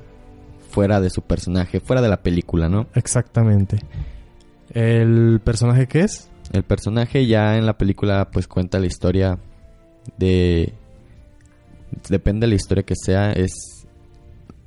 fuera 0.69 1.01
de 1.01 1.09
su 1.09 1.23
personaje, 1.23 1.79
fuera 1.79 2.01
de 2.03 2.09
la 2.09 2.17
película, 2.21 2.69
¿no? 2.69 2.85
Exactamente. 2.93 3.79
¿El 4.73 5.39
personaje 5.43 5.87
qué 5.87 6.01
es? 6.01 6.29
El 6.53 6.63
personaje 6.63 7.25
ya 7.25 7.57
en 7.57 7.65
la 7.65 7.77
película 7.77 8.29
pues 8.31 8.47
cuenta 8.47 8.79
la 8.79 8.85
historia 8.85 9.39
de 10.17 10.73
depende 12.09 12.45
de 12.45 12.49
la 12.51 12.55
historia 12.55 12.83
que 12.83 12.93
sea, 12.95 13.31
es 13.31 13.76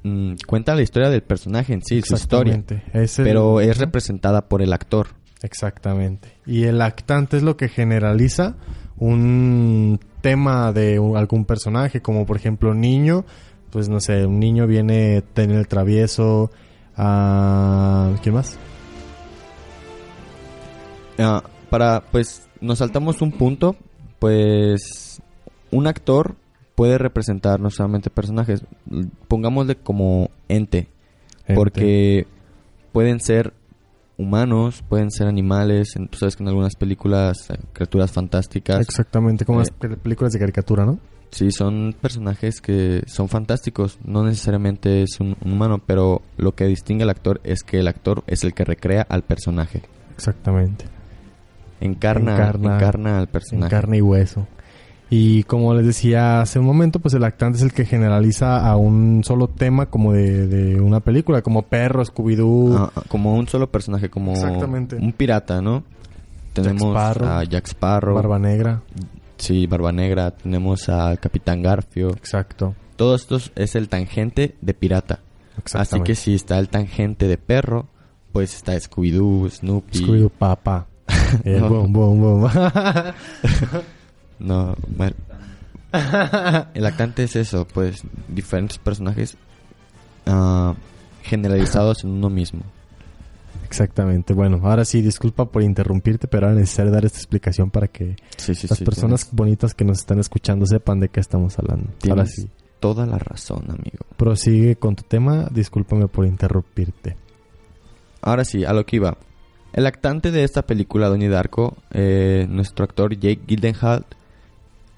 mm, 0.02 0.34
cuenta 0.46 0.74
la 0.74 0.82
historia 0.82 1.08
del 1.10 1.22
personaje 1.22 1.72
en 1.72 1.82
sí, 1.82 2.02
su 2.02 2.14
historia. 2.14 2.62
Es 2.92 3.18
el- 3.18 3.24
pero 3.24 3.60
es 3.60 3.78
representada 3.78 4.48
por 4.48 4.62
el 4.62 4.72
actor. 4.72 5.08
Exactamente. 5.42 6.28
Y 6.46 6.64
el 6.64 6.82
actante 6.82 7.36
es 7.38 7.42
lo 7.42 7.56
que 7.56 7.68
generaliza 7.68 8.56
un 8.98 9.98
tema 10.20 10.72
de 10.72 10.96
algún 11.16 11.44
personaje, 11.46 12.02
como 12.02 12.26
por 12.26 12.36
ejemplo 12.36 12.74
niño, 12.74 13.24
pues 13.70 13.88
no 13.88 14.00
sé, 14.00 14.26
un 14.26 14.38
niño 14.38 14.66
viene 14.66 15.22
en 15.36 15.50
el 15.50 15.66
travieso 15.68 16.50
a... 16.96 18.10
¿Quién 18.22 18.34
más? 18.34 18.58
Ah, 21.18 21.42
para, 21.68 22.02
pues, 22.10 22.48
nos 22.60 22.78
saltamos 22.78 23.20
un 23.22 23.32
punto, 23.32 23.76
pues, 24.18 25.20
un 25.70 25.86
actor 25.86 26.36
puede 26.80 26.96
representar 26.96 27.60
no 27.60 27.68
solamente 27.68 28.08
personajes, 28.08 28.64
pongámosle 29.28 29.74
como 29.76 30.30
ente, 30.48 30.88
porque 31.54 32.26
pueden 32.92 33.20
ser 33.20 33.52
humanos, 34.16 34.82
pueden 34.88 35.10
ser 35.10 35.26
animales, 35.26 35.92
tú 36.10 36.16
sabes 36.18 36.36
que 36.36 36.42
en 36.42 36.48
algunas 36.48 36.76
películas, 36.76 37.48
criaturas 37.74 38.10
fantásticas, 38.12 38.80
Exactamente, 38.80 39.44
como 39.44 39.60
Eh, 39.60 39.64
las 39.64 39.78
pel- 39.78 39.98
películas 39.98 40.32
de 40.32 40.38
caricatura, 40.38 40.86
¿no? 40.86 40.98
sí, 41.32 41.50
son 41.50 41.94
personajes 42.00 42.62
que 42.62 43.02
son 43.06 43.28
fantásticos, 43.28 43.98
no 44.02 44.24
necesariamente 44.24 45.02
es 45.02 45.20
un, 45.20 45.36
un 45.44 45.52
humano, 45.52 45.82
pero 45.86 46.22
lo 46.38 46.52
que 46.54 46.64
distingue 46.64 47.02
al 47.02 47.10
actor 47.10 47.42
es 47.44 47.62
que 47.62 47.78
el 47.80 47.88
actor 47.88 48.24
es 48.26 48.42
el 48.42 48.54
que 48.54 48.64
recrea 48.64 49.02
al 49.06 49.22
personaje, 49.22 49.82
Exactamente. 50.14 50.86
encarna, 51.82 52.32
Encarna- 52.36 52.76
encarna 52.76 53.16
al 53.18 53.24
En 53.24 53.30
personaje. 53.32 53.70
carne 53.70 53.98
y 53.98 54.00
hueso. 54.00 54.46
Y 55.12 55.42
como 55.44 55.74
les 55.74 55.84
decía 55.86 56.40
hace 56.40 56.60
un 56.60 56.66
momento, 56.66 57.00
pues 57.00 57.14
el 57.14 57.24
actante 57.24 57.58
es 57.58 57.64
el 57.64 57.72
que 57.72 57.84
generaliza 57.84 58.64
a 58.64 58.76
un 58.76 59.22
solo 59.24 59.48
tema 59.48 59.86
como 59.86 60.12
de, 60.12 60.46
de 60.46 60.80
una 60.80 61.00
película, 61.00 61.42
como 61.42 61.62
Perro, 61.62 62.04
Scooby-Doo. 62.04 62.76
Ah, 62.78 62.92
ah, 62.94 63.02
como 63.08 63.34
un 63.34 63.48
solo 63.48 63.68
personaje, 63.68 64.08
como 64.08 64.32
Exactamente. 64.32 64.96
un 64.96 65.12
pirata, 65.12 65.60
¿no? 65.60 65.82
Tenemos 66.52 66.82
Sparrow. 66.92 67.28
a 67.28 67.44
Jack 67.44 67.66
Sparrow, 67.66 68.14
Barba 68.14 68.38
Negra. 68.38 68.82
sí, 69.36 69.66
Barba 69.66 69.90
Negra, 69.90 70.30
tenemos 70.30 70.88
al 70.88 71.18
Capitán 71.18 71.60
Garfio. 71.62 72.10
Exacto. 72.10 72.74
Todo 72.96 73.14
esto 73.16 73.38
es 73.56 73.74
el 73.74 73.88
tangente 73.88 74.54
de 74.60 74.74
pirata. 74.74 75.18
Así 75.74 76.00
que 76.02 76.14
si 76.14 76.34
está 76.34 76.58
el 76.58 76.68
tangente 76.68 77.26
de 77.26 77.36
perro, 77.36 77.86
pues 78.32 78.54
está 78.54 78.74
Scooby-Doo, 78.76 79.50
Snoopy. 79.50 79.98
Scooby-Doo, 80.04 80.30
papá. 80.30 80.86
El 81.44 81.60
No. 81.62 81.68
boom, 81.68 81.92
boom, 81.92 82.20
boom. 82.20 82.50
No, 84.40 84.74
bueno. 84.88 85.14
El 86.74 86.86
actante 86.86 87.24
es 87.24 87.36
eso, 87.36 87.66
pues 87.66 88.02
diferentes 88.28 88.78
personajes 88.78 89.36
ah, 90.26 90.74
generalizados 91.22 92.04
en 92.04 92.10
uno 92.10 92.30
mismo. 92.30 92.62
Exactamente. 93.64 94.32
Bueno, 94.34 94.60
ahora 94.64 94.84
sí, 94.84 95.00
disculpa 95.02 95.44
por 95.46 95.62
interrumpirte, 95.62 96.26
pero 96.26 96.46
era 96.48 96.56
necesario 96.56 96.90
dar 96.92 97.04
esta 97.04 97.18
explicación 97.18 97.70
para 97.70 97.86
que 97.88 98.16
Sí, 98.36 98.54
sí, 98.54 98.66
las 98.68 98.78
sí. 98.78 98.84
personas 98.84 99.20
tienes 99.24 99.36
bonitas 99.36 99.74
que 99.74 99.84
nos 99.84 99.98
están 99.98 100.18
escuchando 100.18 100.66
sepan 100.66 100.98
de 101.00 101.08
qué 101.08 101.20
estamos 101.20 101.58
hablando. 101.58 101.86
Ahora 102.08 102.24
Tienes- 102.24 102.34
sí, 102.34 102.48
Toda 102.80 103.04
la 103.06 103.18
razón, 103.18 103.64
amigo. 103.68 104.06
prosigue 104.16 104.74
con 104.76 104.96
tu 104.96 105.02
tema. 105.02 105.48
Discúlpame 105.52 106.08
por 106.08 106.26
interrumpirte. 106.26 107.16
Ahora 108.22 108.44
sí, 108.44 108.64
a 108.64 108.72
lo 108.72 108.86
que 108.86 108.96
iba. 108.96 109.18
El 109.74 109.86
actante 109.86 110.30
de 110.30 110.44
esta 110.44 110.62
película, 110.62 111.08
Donnie 111.08 111.28
Darko, 111.28 111.76
eh, 111.92 112.46
nuestro 112.48 112.84
actor 112.86 113.14
Jake 113.14 113.42
Gyllenhaal, 113.46 114.06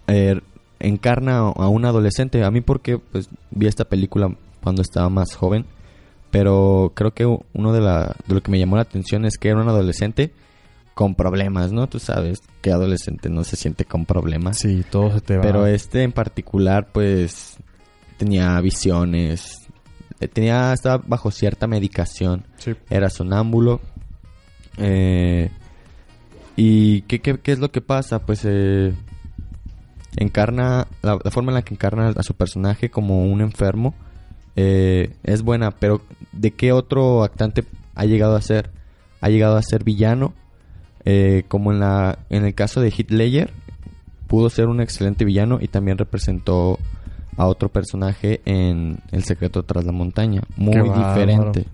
eh, 0.07 0.41
encarna 0.81 1.39
a 1.39 1.69
un 1.69 1.85
adolescente. 1.85 2.43
A 2.45 2.51
mí 2.51 2.61
porque 2.61 2.99
pues 2.99 3.29
vi 3.51 3.67
esta 3.67 3.85
película 3.85 4.35
cuando 4.63 4.83
estaba 4.83 5.09
más 5.09 5.35
joven, 5.35 5.65
pero 6.31 6.93
creo 6.95 7.13
que 7.13 7.27
uno 7.27 7.73
de, 7.73 7.81
la, 7.81 8.15
de 8.27 8.35
lo 8.35 8.43
que 8.43 8.51
me 8.51 8.59
llamó 8.59 8.77
la 8.77 8.83
atención 8.83 9.25
es 9.25 9.37
que 9.39 9.49
era 9.49 9.61
un 9.61 9.69
adolescente 9.69 10.33
con 10.95 11.15
problemas, 11.15 11.73
¿no? 11.73 11.87
Tú 11.87 11.99
sabes 11.99 12.41
que 12.61 12.71
adolescente 12.71 13.29
no 13.31 13.45
se 13.45 13.57
siente 13.57 13.85
con 13.85 14.05
problemas. 14.07 14.59
Sí, 14.59 14.85
todo 14.91 15.11
se 15.13 15.21
te 15.21 15.37
va. 15.37 15.43
Pero 15.43 15.67
este 15.67 16.03
en 16.03 16.13
particular, 16.13 16.89
pues, 16.93 17.57
tenía 18.19 18.61
visiones, 18.61 19.57
eh, 20.21 20.29
tenía, 20.29 20.73
estaba 20.73 21.03
bajo 21.07 21.31
cierta 21.31 21.67
medicación, 21.67 22.45
Sí. 22.59 22.73
era 22.91 23.09
sonámbulo. 23.09 23.81
eh, 24.77 25.51
¿Y 26.57 27.03
qué, 27.03 27.21
qué, 27.21 27.39
qué 27.41 27.53
es 27.53 27.59
lo 27.59 27.71
que 27.71 27.81
pasa? 27.81 28.19
Pues 28.21 28.43
eh, 28.45 28.93
encarna, 30.17 30.87
la, 31.03 31.19
la 31.23 31.31
forma 31.31 31.51
en 31.51 31.55
la 31.55 31.63
que 31.63 31.75
encarna 31.75 32.09
a 32.17 32.23
su 32.23 32.35
personaje 32.35 32.91
como 32.91 33.25
un 33.25 33.41
enfermo 33.41 33.95
eh, 34.57 35.15
es 35.23 35.43
buena, 35.43 35.71
pero 35.71 36.03
¿de 36.33 36.51
qué 36.53 36.73
otro 36.73 37.25
actante 37.25 37.65
ha 37.95 38.05
llegado 38.05 38.37
a 38.37 38.43
ser? 38.43 38.71
Ha 39.21 39.29
llegado 39.29 39.57
a 39.57 39.63
ser 39.63 39.85
villano, 39.85 40.35
eh, 41.05 41.45
como 41.49 41.73
en, 41.73 41.81
la, 41.81 42.19
en 42.29 42.45
el 42.45 42.55
caso 42.55 42.81
de 42.81 42.93
Ledger, 43.09 43.51
pudo 44.27 44.51
ser 44.51 44.69
un 44.69 44.81
excelente 44.81 45.25
villano 45.25 45.59
y 45.61 45.69
también 45.69 45.99
representó 45.99 46.79
a 47.37 47.47
otro 47.47 47.71
personaje 47.71 48.41
en 48.45 48.99
El 49.11 49.25
secreto 49.25 49.63
tras 49.63 49.85
la 49.85 49.93
montaña. 49.93 50.43
Muy 50.57 50.75
Qué 50.75 50.83
bárbaro. 50.83 51.09
diferente. 51.09 51.65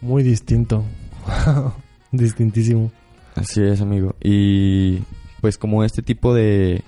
Muy 0.00 0.22
distinto. 0.22 0.84
Distintísimo. 2.12 2.92
Así 3.34 3.62
es, 3.62 3.80
amigo. 3.80 4.14
Y 4.22 4.98
pues 5.40 5.58
como 5.58 5.82
este 5.82 6.02
tipo 6.02 6.34
de 6.34 6.82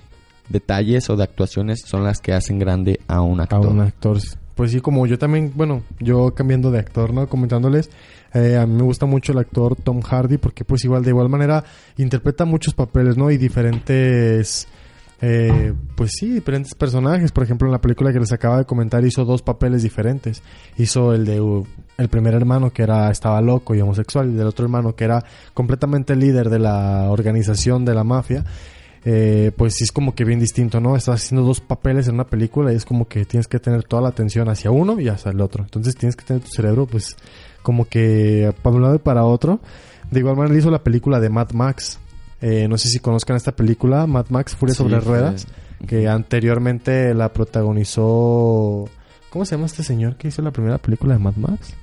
detalles 0.49 1.09
o 1.09 1.15
de 1.15 1.23
actuaciones 1.23 1.81
son 1.85 2.03
las 2.03 2.19
que 2.19 2.33
hacen 2.33 2.59
grande 2.59 2.99
a 3.07 3.21
un 3.21 3.39
A 3.39 3.43
actor. 3.43 3.67
un 3.67 3.81
actor. 3.81 4.19
Pues 4.55 4.71
sí, 4.71 4.79
como 4.79 5.05
yo 5.05 5.17
también, 5.19 5.51
bueno, 5.53 5.83
yo 5.99 6.33
cambiando 6.33 6.71
de 6.71 6.79
actor, 6.79 7.13
¿no? 7.13 7.27
Comentándoles, 7.27 7.89
eh, 8.33 8.57
a 8.57 8.65
mí 8.65 8.73
me 8.73 8.83
gusta 8.83 9.05
mucho 9.05 9.33
el 9.33 9.37
actor 9.39 9.75
Tom 9.75 10.01
Hardy 10.01 10.37
porque 10.37 10.63
pues 10.63 10.83
igual, 10.85 11.03
de 11.03 11.09
igual 11.09 11.27
manera, 11.27 11.63
interpreta 11.97 12.45
muchos 12.45 12.73
papeles, 12.73 13.17
¿no? 13.17 13.31
Y 13.31 13.37
diferentes, 13.37 14.67
eh, 15.21 15.73
pues 15.95 16.11
sí, 16.17 16.29
diferentes 16.29 16.73
personajes. 16.73 17.33
Por 17.33 17.43
ejemplo, 17.43 17.67
en 17.67 17.73
la 17.73 17.81
película 17.81 18.13
que 18.13 18.19
les 18.19 18.31
acaba 18.31 18.59
de 18.59 18.65
comentar 18.65 19.03
hizo 19.03 19.25
dos 19.25 19.41
papeles 19.41 19.83
diferentes. 19.83 20.41
Hizo 20.77 21.13
el 21.13 21.25
de 21.25 21.41
uh, 21.41 21.65
el 21.97 22.07
primer 22.07 22.33
hermano 22.33 22.71
que 22.71 22.83
era 22.83 23.11
estaba 23.11 23.41
loco 23.41 23.75
y 23.75 23.81
homosexual 23.81 24.29
y 24.29 24.35
del 24.35 24.47
otro 24.47 24.65
hermano 24.65 24.95
que 24.95 25.03
era 25.03 25.23
completamente 25.53 26.15
líder 26.15 26.49
de 26.49 26.59
la 26.59 27.09
organización 27.09 27.83
de 27.83 27.93
la 27.93 28.03
mafia. 28.05 28.45
Eh, 29.07 29.51
pues 29.55 29.75
sí 29.75 29.83
es 29.83 29.91
como 29.91 30.15
que 30.15 30.25
bien 30.25 30.39
distinto, 30.39 30.79
¿no? 30.81 30.95
Estás 30.95 31.23
haciendo 31.23 31.45
dos 31.45 31.61
papeles 31.61 32.07
en 32.07 32.15
una 32.15 32.25
película 32.25 32.73
y 32.73 32.75
es 32.75 32.85
como 32.85 33.07
que 33.07 33.23
tienes 33.25 33.47
que 33.47 33.59
tener 33.59 33.83
toda 33.83 34.01
la 34.01 34.09
atención 34.09 34.49
hacia 34.49 34.71
uno 34.71 34.99
y 34.99 35.07
hacia 35.09 35.29
el 35.31 35.41
otro. 35.41 35.63
Entonces 35.63 35.95
tienes 35.95 36.15
que 36.15 36.25
tener 36.25 36.41
tu 36.41 36.49
cerebro, 36.49 36.87
pues, 36.87 37.15
como 37.61 37.85
que 37.85 38.51
para 38.63 38.75
un 38.75 38.81
lado 38.81 38.95
y 38.95 38.99
para 38.99 39.23
otro. 39.25 39.59
De 40.09 40.19
igual 40.19 40.35
manera 40.35 40.57
hizo 40.57 40.71
la 40.71 40.83
película 40.83 41.19
de 41.19 41.29
Mad 41.29 41.51
Max. 41.51 41.99
Eh, 42.41 42.67
no 42.67 42.77
sé 42.79 42.89
si 42.89 42.99
conozcan 42.99 43.35
esta 43.37 43.55
película, 43.55 44.07
Mad 44.07 44.25
Max, 44.29 44.55
Furia 44.55 44.73
Sí, 44.73 44.79
sobre 44.79 44.99
fue- 45.01 45.19
Ruedas, 45.19 45.47
que 45.87 46.07
anteriormente 46.07 47.13
la 47.13 47.31
protagonizó... 47.31 48.89
¿Cómo 49.29 49.45
se 49.45 49.55
llama 49.55 49.65
este 49.67 49.83
señor 49.83 50.15
que 50.15 50.29
hizo 50.29 50.41
la 50.41 50.51
primera 50.51 50.77
película 50.77 51.13
de 51.13 51.19
Mad 51.19 51.35
Max? 51.35 51.73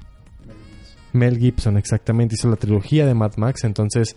Mel 1.12 1.38
Gibson, 1.38 1.76
exactamente, 1.76 2.34
hizo 2.34 2.48
la 2.48 2.56
trilogía 2.56 3.06
de 3.06 3.14
Mad 3.14 3.32
Max, 3.36 3.64
entonces 3.64 4.16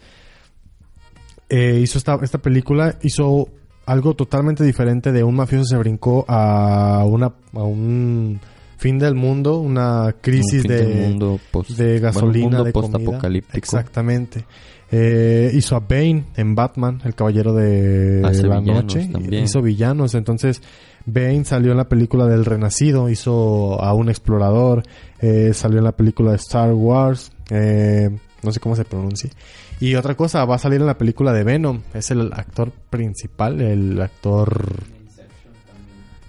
eh, 1.50 1.80
hizo 1.82 1.98
esta, 1.98 2.18
esta 2.22 2.38
película, 2.40 2.98
hizo 3.04 3.48
algo 3.86 4.16
totalmente 4.16 4.64
diferente 4.64 5.12
de 5.12 5.24
un 5.24 5.36
mafioso 5.36 5.66
se 5.66 5.78
brincó 5.78 6.26
a 6.28 7.04
una 7.06 7.28
a 7.54 7.64
un 7.64 8.40
fin 8.78 8.98
del 9.00 9.16
mundo, 9.16 9.60
una 9.60 10.16
crisis 10.22 10.64
Un 10.64 10.68
de, 10.70 10.86
del 10.86 11.10
mundo 11.10 11.40
post- 11.52 11.72
de 11.78 11.84
bueno, 11.86 11.96
un 11.98 12.02
gasolina, 12.02 12.44
mundo 12.46 12.64
de 12.64 12.74
comida. 12.74 12.92
postapocalíptico. 12.92 13.58
Exactamente. 13.58 14.46
Eh, 14.92 15.52
hizo 15.54 15.76
a 15.76 15.80
Bane 15.80 16.26
en 16.36 16.54
Batman, 16.56 17.02
el 17.06 17.16
caballero 17.16 17.54
de 17.54 18.22
Hace 18.24 18.48
la 18.48 18.62
noche. 18.62 19.08
también. 19.12 19.44
Hizo 19.46 19.62
villanos. 19.62 20.14
Entonces, 20.14 20.62
Bane 21.06 21.44
salió 21.46 21.72
en 21.72 21.78
la 21.78 21.90
película 21.90 22.28
del 22.28 22.46
Renacido, 22.46 23.10
hizo 23.10 23.82
a 23.82 23.94
un 23.94 24.10
explorador. 24.10 24.84
eh, 25.22 25.52
salió 25.54 25.80
en 25.80 25.86
la 25.86 25.92
película 25.94 26.32
de 26.32 26.38
Star 26.38 26.72
Wars. 26.74 27.32
eh, 27.50 28.10
no 28.44 28.52
sé 28.52 28.60
cómo 28.60 28.76
se 28.76 28.86
pronuncia. 28.86 29.32
Y 29.80 29.96
otra 29.96 30.16
cosa, 30.16 30.46
va 30.46 30.56
a 30.56 30.60
salir 30.60 30.80
en 30.82 30.88
la 30.88 30.98
película 30.98 31.34
de 31.34 31.44
Venom. 31.44 31.82
Es 31.94 32.12
el 32.12 32.32
actor 32.34 32.72
principal, 32.90 33.62
el 33.62 34.02
actor 34.02 34.74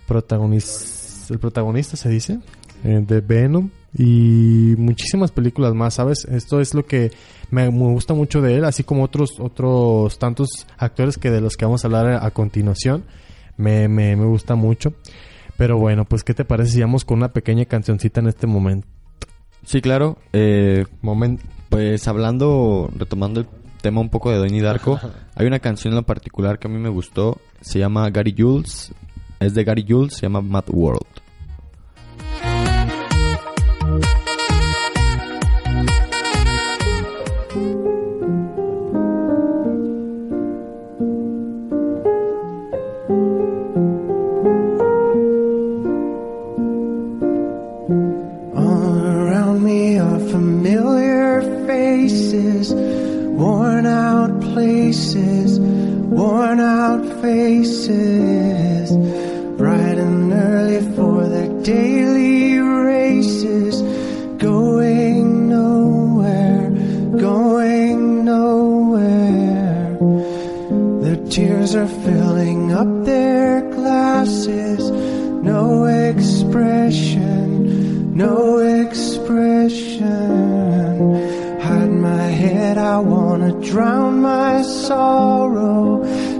protagonista, 0.06 1.32
el 1.32 1.38
protagonista 1.38 1.96
se 1.96 2.08
dice, 2.08 2.38
eh, 2.84 3.02
de 3.06 3.20
Venom 3.20 3.70
y 3.96 4.74
muchísimas 4.78 5.30
películas 5.30 5.74
más, 5.74 5.94
¿sabes? 5.94 6.24
Esto 6.30 6.60
es 6.60 6.74
lo 6.74 6.84
que 6.86 7.10
me, 7.50 7.70
me 7.70 7.92
gusta 7.92 8.14
mucho 8.14 8.40
de 8.40 8.56
él, 8.56 8.64
así 8.64 8.84
como 8.84 9.04
otros 9.04 9.40
otros 9.40 10.18
tantos 10.18 10.66
actores 10.78 11.16
que 11.16 11.30
de 11.30 11.40
los 11.40 11.56
que 11.56 11.64
vamos 11.64 11.84
a 11.84 11.88
hablar 11.88 12.06
a, 12.06 12.26
a 12.26 12.30
continuación. 12.30 13.04
Me, 13.56 13.88
me, 13.88 14.16
me 14.16 14.26
gusta 14.26 14.54
mucho. 14.54 14.92
Pero 15.56 15.78
bueno, 15.78 16.04
pues 16.04 16.22
¿qué 16.22 16.34
te 16.34 16.44
parece 16.44 16.72
si 16.72 16.80
vamos 16.80 17.04
con 17.04 17.18
una 17.18 17.32
pequeña 17.32 17.64
cancioncita 17.64 18.20
en 18.20 18.28
este 18.28 18.46
momento? 18.46 18.86
Sí, 19.64 19.80
claro. 19.80 20.18
Eh, 20.32 20.84
Momento. 21.00 21.42
Pues 21.68 22.06
hablando, 22.08 22.90
retomando 22.96 23.40
el 23.40 23.46
tema 23.82 24.00
un 24.00 24.08
poco 24.08 24.30
de 24.30 24.38
Donnie 24.38 24.62
Darko, 24.62 24.98
hay 25.34 25.46
una 25.46 25.58
canción 25.58 25.92
en 25.92 25.96
lo 25.96 26.02
particular 26.02 26.58
que 26.58 26.68
a 26.68 26.70
mí 26.70 26.78
me 26.78 26.88
gustó 26.88 27.40
se 27.60 27.78
llama 27.78 28.08
Gary 28.10 28.34
Jules. 28.36 28.92
Es 29.40 29.54
de 29.54 29.64
Gary 29.64 29.84
Jules, 29.86 30.14
se 30.14 30.22
llama 30.22 30.40
Mad 30.40 30.64
World. 30.68 31.04
Worn 56.46 56.60
out 56.60 57.04
faces, 57.22 58.90
bright 59.56 59.98
and 59.98 60.32
early 60.32 60.80
for 60.94 61.28
their 61.28 61.48
daily 61.62 62.58
races, 62.58 63.82
going 64.38 65.48
nowhere, 65.48 66.70
going 67.18 68.24
nowhere. 68.24 69.98
Their 71.02 71.16
tears 71.26 71.74
are 71.74 71.88
filling 71.88 72.72
up 72.72 73.04
their 73.04 73.62
glasses. 73.72 74.88
No 75.42 75.86
expression, 75.86 77.48
no 78.14 78.58
expression. 78.58 80.00
Hide 81.60 81.90
my 81.90 82.28
head, 82.42 82.78
I 82.78 82.98
wanna 82.98 83.50
drown 83.60 84.20
my 84.20 84.62
sorrow. 84.62 85.95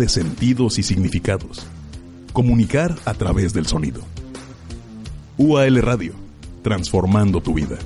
de 0.00 0.08
sentidos 0.08 0.78
y 0.78 0.82
significados. 0.82 1.66
Comunicar 2.32 2.96
a 3.04 3.12
través 3.12 3.52
del 3.52 3.66
sonido. 3.66 4.00
UAL 5.36 5.82
Radio, 5.82 6.14
transformando 6.62 7.42
tu 7.42 7.52
vida. 7.52 7.76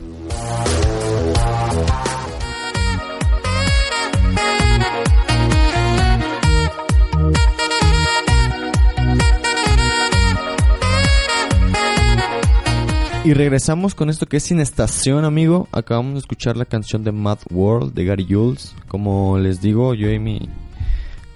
Y 13.25 13.33
regresamos 13.33 13.95
con 13.95 14.11
esto 14.11 14.27
que 14.27 14.37
es 14.37 14.43
Sin 14.43 14.61
Estación, 14.61 15.25
amigo. 15.25 15.67
Acabamos 15.73 16.13
de 16.13 16.19
escuchar 16.19 16.59
la 16.59 16.67
canción 16.67 17.05
de 17.05 17.13
Mad 17.13 17.39
World 17.51 17.95
de 17.95 18.05
Gary 18.05 18.27
Jules. 18.29 18.75
Como 18.87 19.39
les 19.39 19.63
digo, 19.63 19.95
yo 19.95 20.11
y 20.11 20.19
mi 20.19 20.47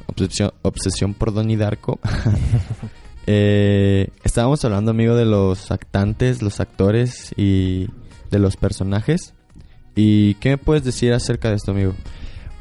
obsesión, 0.04 0.52
obsesión 0.60 1.14
por 1.14 1.32
Donnie 1.32 1.56
Darko. 1.56 1.98
eh, 3.26 4.08
estábamos 4.24 4.64
hablando, 4.64 4.90
amigo, 4.90 5.14
de 5.14 5.24
los 5.24 5.70
actantes, 5.70 6.42
los 6.42 6.60
actores 6.60 7.32
y 7.36 7.88
de 8.30 8.38
los 8.38 8.56
personajes. 8.56 9.34
¿Y 9.94 10.34
qué 10.34 10.50
me 10.50 10.58
puedes 10.58 10.84
decir 10.84 11.12
acerca 11.12 11.48
de 11.48 11.56
esto, 11.56 11.70
amigo? 11.72 11.94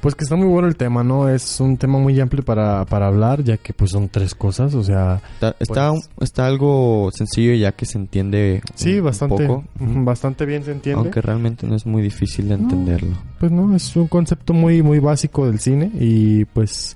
Pues 0.02 0.14
que 0.14 0.24
está 0.24 0.36
muy 0.36 0.48
bueno 0.48 0.68
el 0.68 0.76
tema, 0.76 1.04
¿no? 1.04 1.30
Es 1.30 1.60
un 1.60 1.78
tema 1.78 1.98
muy 1.98 2.20
amplio 2.20 2.44
para, 2.46 2.86
para 2.86 3.08
hablar, 3.08 3.44
ya 3.44 3.58
que 3.58 3.74
pues 3.74 3.90
son 3.92 4.08
tres 4.10 4.36
cosas, 4.36 4.76
o 4.76 4.84
sea... 4.84 5.20
Está, 5.34 5.56
está, 5.60 5.90
pues- 5.92 6.10
está 6.22 6.46
algo 6.46 7.10
sencillo 7.12 7.56
ya 7.56 7.72
que 7.72 7.88
se 7.88 7.98
entiende 7.98 8.62
Sí, 8.76 9.00
un 9.00 9.06
bastante, 9.06 9.48
poco. 9.48 9.64
bastante 9.80 10.46
bien 10.46 10.64
se 10.64 10.74
entiende. 10.74 11.02
Aunque 11.02 11.22
realmente 11.22 11.66
no 11.66 11.76
es 11.76 11.88
muy 11.88 12.04
difícil 12.04 12.50
de 12.50 12.54
entenderlo. 12.56 13.18
Pues 13.40 13.52
no, 13.52 13.76
es 13.76 13.96
un 13.96 14.08
concepto 14.08 14.54
muy 14.54 14.84
muy 14.84 15.00
básico 15.00 15.48
del 15.48 15.60
cine 15.60 15.90
y 16.00 16.46
pues 16.46 16.96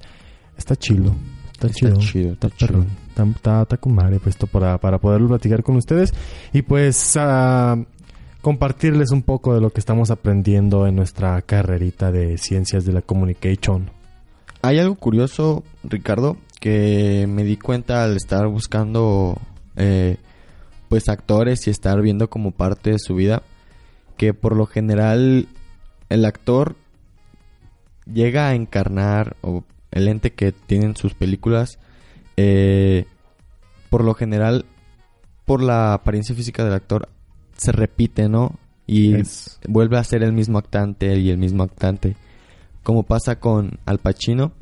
está 0.56 0.76
chido. 0.76 1.16
Está, 1.52 1.68
Está 1.68 1.80
chido. 1.80 1.98
chido, 1.98 2.34
está 2.34 2.50
chido. 2.52 2.82
Está, 2.82 2.94
está 3.24 3.78
con 3.78 3.96
madre 3.96 4.20
pues, 4.20 4.36
para, 4.38 4.78
para 4.78 4.98
poderlo 4.98 5.28
platicar 5.28 5.64
con 5.64 5.76
ustedes 5.76 6.14
y 6.54 6.62
pues 6.62 7.16
ah, 7.18 7.78
compartirles 8.42 9.12
un 9.12 9.24
poco 9.24 9.54
de 9.54 9.62
lo 9.62 9.72
que 9.72 9.80
estamos 9.80 10.12
aprendiendo 10.12 10.88
en 10.88 10.96
nuestra 10.96 11.42
carrerita 11.42 12.12
de 12.12 12.38
ciencias 12.38 12.86
de 12.86 12.94
la 12.94 13.02
communication. 13.02 13.92
Hay 14.62 14.80
algo 14.80 14.96
curioso, 14.96 15.64
Ricardo, 15.84 16.38
que 16.60 17.26
me 17.30 17.44
di 17.44 17.58
cuenta 17.58 18.04
al 18.04 18.18
estar 18.18 18.48
buscando 18.48 19.38
eh, 19.76 20.18
pues 20.90 21.08
actores 21.08 21.68
y 21.68 21.70
estar 21.70 22.02
viendo 22.02 22.30
como 22.30 22.52
parte 22.52 22.92
de 22.92 23.00
su 23.00 23.16
vida, 23.16 23.44
que 24.18 24.34
por 24.34 24.56
lo 24.56 24.66
general 24.66 25.48
el 26.10 26.26
actor 26.26 26.76
llega 28.12 28.50
a 28.50 28.56
encarnar 28.56 29.38
o 29.42 29.64
el 29.92 30.08
ente 30.08 30.32
que 30.32 30.52
tienen 30.52 30.96
sus 30.96 31.14
películas, 31.14 31.80
eh, 32.42 33.06
por 33.90 34.06
lo 34.06 34.14
general, 34.14 34.64
por 35.44 35.62
la 35.62 35.94
apariencia 35.94 36.34
física 36.34 36.64
del 36.64 36.74
actor, 36.74 37.10
se 37.58 37.74
repite, 37.74 38.30
¿no? 38.30 38.56
Y 38.88 39.18
vuelve 39.68 39.98
a 39.98 40.04
ser 40.06 40.24
el 40.24 40.32
mismo 40.32 40.58
actante 40.58 41.18
y 41.18 41.30
el 41.32 41.38
mismo 41.38 41.64
actante. 41.64 42.16
Como 42.82 43.04
pasa 43.04 43.42
con 43.42 43.78
Al 43.86 44.00
Pacino. 44.00 44.54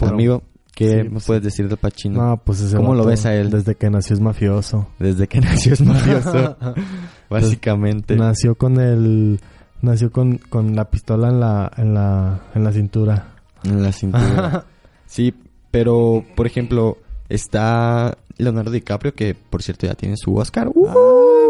Amigo, 0.00 0.42
¿qué 0.74 0.90
sí, 0.90 0.96
me 0.96 1.10
pues, 1.12 1.24
puedes 1.24 1.42
decir 1.42 1.68
de 1.68 1.78
Pacino? 1.78 2.22
No, 2.22 2.36
pues 2.36 2.60
ese 2.60 2.76
¿Cómo 2.76 2.94
lo 2.94 3.06
ves 3.06 3.24
a 3.24 3.34
él? 3.34 3.48
Desde 3.48 3.74
que 3.74 3.88
nació 3.88 4.14
es 4.14 4.20
mafioso. 4.20 4.88
Desde 4.98 5.26
que 5.28 5.40
nació 5.40 5.72
es 5.72 5.80
mafioso. 5.80 6.58
básicamente. 7.30 8.16
Nació 8.16 8.54
con 8.54 8.78
el 8.78 9.40
nació 9.80 10.12
con, 10.12 10.36
con 10.36 10.76
la 10.76 10.90
pistola 10.90 11.28
en 11.28 11.40
la 11.40 11.72
en 11.74 11.94
la 11.94 12.42
en 12.54 12.64
la 12.64 12.72
cintura. 12.72 13.28
En 13.64 13.82
la 13.82 13.92
cintura. 13.92 14.66
sí, 15.06 15.34
pero, 15.76 16.24
por 16.34 16.46
ejemplo, 16.46 16.96
está 17.28 18.16
Leonardo 18.38 18.70
DiCaprio, 18.70 19.12
que 19.14 19.34
por 19.34 19.62
cierto 19.62 19.86
ya 19.86 19.94
tiene 19.94 20.16
su 20.16 20.34
Oscar. 20.34 20.68
¡Uh! 20.74 20.88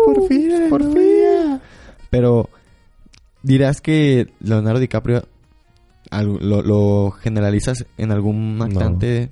por 0.05 0.27
fin, 0.27 0.51
por 0.69 0.83
fin. 0.83 1.61
Pero, 2.11 2.51
dirás 3.45 3.81
que 3.81 4.27
Leonardo 4.41 4.81
DiCaprio 4.81 5.23
lo, 6.11 6.63
lo 6.63 7.13
generalizas 7.13 7.87
en 7.99 8.11
algún 8.11 8.59
actante 8.61 9.31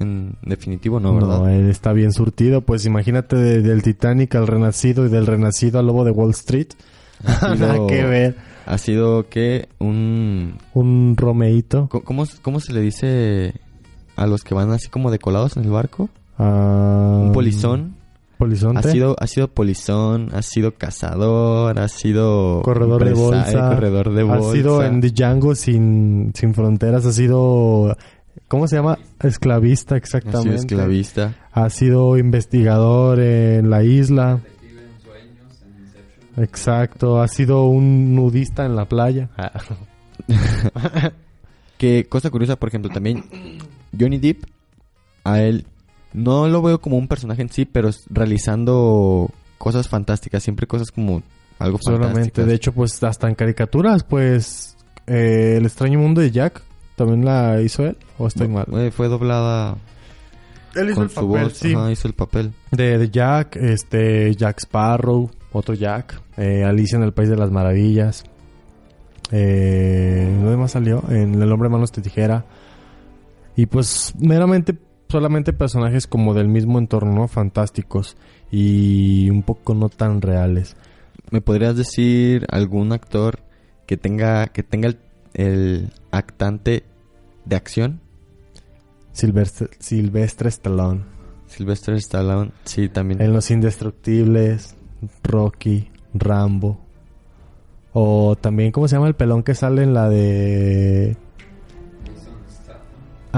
en 0.00 0.36
definitivo, 0.40 1.00
¿no? 1.00 1.14
¿Verdad? 1.14 1.40
No, 1.40 1.48
él 1.50 1.68
está 1.68 1.92
bien 1.92 2.12
surtido. 2.14 2.62
Pues 2.62 2.86
imagínate 2.86 3.36
de- 3.36 3.60
del 3.60 3.82
Titanic 3.82 4.34
al 4.36 4.46
Renacido 4.46 5.04
y 5.04 5.10
del 5.10 5.26
Renacido 5.26 5.78
al 5.80 5.86
Lobo 5.86 6.02
de 6.04 6.12
Wall 6.12 6.30
Street. 6.30 6.68
Nada 7.42 7.86
que 7.86 8.04
ver. 8.04 8.36
Ha 8.64 8.78
sido 8.78 9.28
que 9.28 9.68
un... 9.78 10.54
Un 10.72 11.14
Romeito. 11.18 11.90
¿Cómo, 11.90 12.24
¿Cómo 12.40 12.60
se 12.60 12.72
le 12.72 12.80
dice 12.80 13.52
a 14.16 14.26
los 14.26 14.42
que 14.44 14.54
van 14.54 14.70
así 14.72 14.88
como 14.88 15.10
decolados 15.10 15.56
en 15.56 15.64
el 15.64 15.70
barco? 15.70 16.08
ah, 16.38 17.20
Un 17.24 17.32
polizón. 17.32 17.96
Polizonte. 18.38 18.88
Ha 18.88 18.90
sido, 18.90 19.16
ha 19.18 19.26
sido 19.28 19.46
polizón, 19.48 20.30
ha 20.34 20.42
sido 20.42 20.74
cazador, 20.74 21.78
ha 21.78 21.86
sido 21.88 22.62
corredor 22.62 23.04
de 23.04 23.14
bolsa. 23.14 23.68
corredor 23.70 24.12
de 24.12 24.22
Ha 24.22 24.24
bolsa. 24.24 24.52
sido 24.52 24.82
en 24.84 25.00
Django 25.00 25.54
sin, 25.54 26.32
sin 26.34 26.52
fronteras. 26.52 27.06
Ha 27.06 27.12
sido... 27.12 27.96
¿Cómo 28.48 28.66
se 28.66 28.76
llama? 28.76 28.98
Esclavista, 29.22 29.94
ha 29.94 29.98
exactamente. 29.98 30.42
sido 30.42 30.54
esclavista. 30.56 31.34
Ha 31.52 31.70
sido 31.70 32.18
investigador 32.18 33.20
en 33.20 33.70
la 33.70 33.84
isla. 33.84 34.40
Exacto, 36.36 37.22
ha 37.22 37.28
sido 37.28 37.66
un 37.66 38.16
nudista 38.16 38.66
en 38.66 38.74
la 38.76 38.86
playa. 38.86 39.30
Que 41.78 42.04
cosa 42.08 42.30
curiosa, 42.30 42.56
por 42.56 42.68
ejemplo, 42.68 42.90
también 42.92 43.24
Johnny 43.98 44.18
Depp, 44.18 44.44
a 45.24 45.40
él 45.40 45.66
no 46.12 46.48
lo 46.48 46.62
veo 46.62 46.80
como 46.80 46.96
un 46.96 47.08
personaje 47.08 47.42
en 47.42 47.50
sí, 47.50 47.64
pero 47.64 47.90
realizando 48.08 49.30
cosas 49.58 49.88
fantásticas, 49.88 50.42
siempre 50.42 50.66
cosas 50.66 50.90
como 50.90 51.22
algo 51.58 51.78
Solamente, 51.80 52.44
de 52.44 52.54
hecho, 52.54 52.72
pues 52.72 53.02
hasta 53.02 53.28
en 53.28 53.34
caricaturas, 53.34 54.02
pues 54.04 54.76
eh, 55.06 55.56
El 55.58 55.66
extraño 55.66 55.98
mundo 55.98 56.20
de 56.20 56.30
Jack 56.30 56.62
también 56.96 57.24
la 57.24 57.60
hizo 57.60 57.84
él, 57.84 57.96
o 58.18 58.26
estoy 58.26 58.48
mal. 58.48 58.66
Eh, 58.74 58.90
fue 58.90 59.08
doblada 59.08 59.76
Él 60.74 60.90
hizo 60.90 60.94
con 60.94 61.04
el 61.04 61.10
su 61.10 61.14
papel, 61.14 61.44
voz, 61.44 61.52
sí. 61.54 61.74
ajá, 61.74 61.90
hizo 61.90 62.08
el 62.08 62.14
papel. 62.14 62.52
De, 62.70 62.98
de 62.98 63.10
Jack, 63.10 63.56
este, 63.56 64.34
Jack 64.34 64.58
Sparrow, 64.60 65.30
otro 65.52 65.74
Jack, 65.74 66.20
eh, 66.36 66.64
Alicia 66.64 66.96
en 66.96 67.04
el 67.04 67.12
País 67.12 67.28
de 67.28 67.36
las 67.36 67.50
Maravillas. 67.50 68.24
Eh, 69.30 70.38
¿Dónde 70.40 70.56
más 70.56 70.72
salió? 70.72 71.02
En 71.08 71.40
El 71.40 71.50
Hombre 71.50 71.68
Manos 71.68 71.90
de 71.92 72.02
Tijera. 72.02 72.44
Y 73.56 73.66
pues 73.66 74.14
meramente 74.18 74.76
solamente 75.08 75.52
personajes 75.52 76.06
como 76.06 76.34
del 76.34 76.48
mismo 76.48 76.78
entorno, 76.78 77.12
¿no? 77.12 77.28
Fantásticos 77.28 78.16
y 78.50 79.30
un 79.30 79.42
poco 79.42 79.74
no 79.74 79.88
tan 79.88 80.20
reales. 80.20 80.76
¿Me 81.30 81.40
podrías 81.40 81.76
decir 81.76 82.46
algún 82.50 82.92
actor 82.92 83.40
que 83.86 83.96
tenga 83.96 84.46
que 84.48 84.62
tenga 84.62 84.88
el, 84.88 84.98
el 85.34 85.90
actante 86.10 86.84
de 87.44 87.56
acción? 87.56 88.00
Silvestre, 89.12 89.68
Silvestre 89.78 90.48
Stallone. 90.48 91.04
Sylvester 91.46 91.94
Stallone, 91.94 92.50
sí, 92.64 92.88
también. 92.88 93.22
En 93.22 93.32
Los 93.32 93.50
Indestructibles, 93.50 94.74
Rocky, 95.22 95.88
Rambo. 96.12 96.80
O 97.92 98.36
también, 98.40 98.72
¿cómo 98.72 98.88
se 98.88 98.96
llama 98.96 99.06
el 99.06 99.14
pelón 99.14 99.44
que 99.44 99.54
sale 99.54 99.84
en 99.84 99.94
la 99.94 100.08
de... 100.08 101.16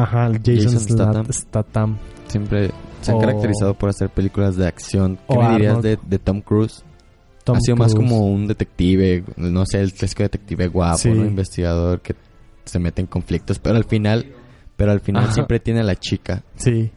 Ajá, 0.02 0.26
el 0.26 0.38
Jason, 0.38 0.72
Jason 0.74 0.80
Statham. 0.80 1.26
Statham. 1.32 1.98
Siempre 2.28 2.70
se 3.00 3.11
han 3.11 3.16
O- 3.18 3.20
caracterizado 3.20 3.74
por 3.74 3.88
hacer 3.90 4.11
películas 4.11 4.56
de 4.56 4.66
acción. 4.66 5.16
¿Qué 5.16 5.22
O 5.37 5.42
me 5.42 5.50
dirías 5.52 5.82
de, 5.82 5.98
de 6.06 6.18
Tom 6.18 6.40
Cruise? 6.40 6.85
Tom 7.44 7.56
ha 7.56 7.61
sido 7.61 7.76
más 7.76 7.94
como 7.94 8.26
un 8.26 8.46
detective, 8.48 9.22
no 9.37 9.64
sé, 9.66 9.80
el 9.80 9.92
clásico 9.92 10.24
detective 10.24 10.66
guapo, 10.68 10.98
Sí. 10.98 11.11
¿no? 11.11 11.24
investigador 11.24 12.00
que 12.00 12.16
se 12.64 12.80
mete 12.80 13.00
en 13.02 13.06
conflictos, 13.06 13.61
pero 13.61 13.76
al 13.76 13.85
final, 13.85 14.26
pero 14.76 14.90
al 14.90 14.98
final 15.00 15.24
Ajá. 15.24 15.32
siempre 15.35 15.61
tiene 15.61 15.80
a 15.80 15.85
la 15.85 15.94
chica. 15.94 16.42
Sí. 16.56 16.90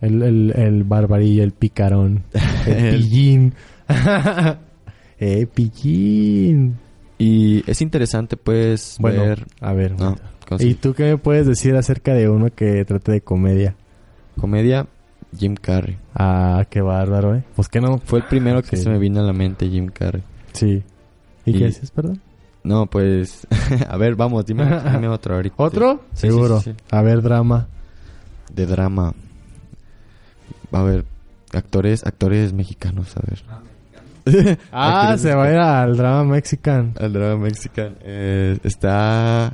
El, 0.00 0.20
el, 0.22 0.52
el 0.56 0.82
barbarillo, 0.82 1.44
el 1.44 1.52
picarón. 1.52 2.24
El 2.66 2.72
El- 2.74 2.96
pillín. 2.96 3.54
eh, 5.18 5.46
pillín. 5.46 6.76
Y 7.22 7.62
es 7.70 7.80
interesante 7.82 8.36
pues 8.36 8.96
Bueno, 8.98 9.22
ver, 9.22 9.46
a 9.60 9.72
ver. 9.72 9.92
no, 9.98 10.16
¿cómo 10.48 10.58
se- 10.58 10.66
¿Y 10.66 10.74
tú 10.74 10.92
qué 10.94 11.04
me 11.04 11.18
puedes 11.18 11.46
decir 11.46 11.76
acerca 11.76 12.14
de 12.14 12.28
uno 12.28 12.48
que 12.54 12.84
trate 12.84 13.12
de 13.12 13.20
comedia? 13.20 13.76
comedia 14.40 14.86
Jim 15.38 15.54
Carrey. 15.54 15.98
Ah, 16.14 16.64
qué 16.68 16.80
bárbaro, 16.80 17.34
¿eh? 17.36 17.44
Pues 17.54 17.68
que 17.68 17.80
no. 17.80 17.98
Fue 17.98 18.18
el 18.20 18.24
primero 18.26 18.62
que 18.62 18.76
Sí. 18.76 18.82
se 18.84 18.90
me 18.90 18.98
vino 18.98 19.20
a 19.20 19.22
la 19.22 19.32
mente 19.32 19.68
Jim 19.68 19.86
Carrey. 19.88 20.22
Sí. 20.52 20.82
¿Y, 21.44 21.50
Y- 21.50 21.58
qué 21.58 21.66
dices, 21.66 21.90
perdón? 21.90 22.20
No, 22.64 22.86
pues 22.86 23.46
a 23.88 23.96
ver, 23.96 24.14
vamos, 24.16 24.44
dime, 24.46 24.64
dime 24.64 25.08
otro 25.08 25.34
ahorita. 25.36 25.54
¿Otro? 25.58 26.00
Sí, 26.14 26.22
sí, 26.22 26.26
Seguro. 26.28 26.60
sí, 26.60 26.70
sí. 26.72 26.76
A 26.90 27.02
ver, 27.02 27.22
drama. 27.22 27.68
De 28.52 28.66
drama. 28.66 29.14
A 30.72 30.82
ver, 30.82 31.04
actores, 31.52 32.04
actores 32.06 32.52
mexicanos, 32.52 33.16
a 33.16 33.20
ver. 33.28 33.42
Ah, 34.72 35.16
se 35.18 35.34
va 35.34 35.44
a 35.44 35.50
ir 35.50 35.58
al 35.58 35.96
drama 35.96 36.24
mexican. 36.24 36.94
Al 36.98 37.12
drama 37.12 37.36
mexicano. 37.44 37.96
Eh, 38.02 38.58
está. 38.62 39.52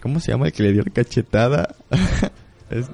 ¿Cómo 0.00 0.20
se 0.20 0.32
llama 0.32 0.46
el 0.46 0.52
que 0.52 0.62
le 0.62 0.72
dio 0.72 0.82
la 0.84 0.92
cachetada? 0.92 1.74
es 2.70 2.86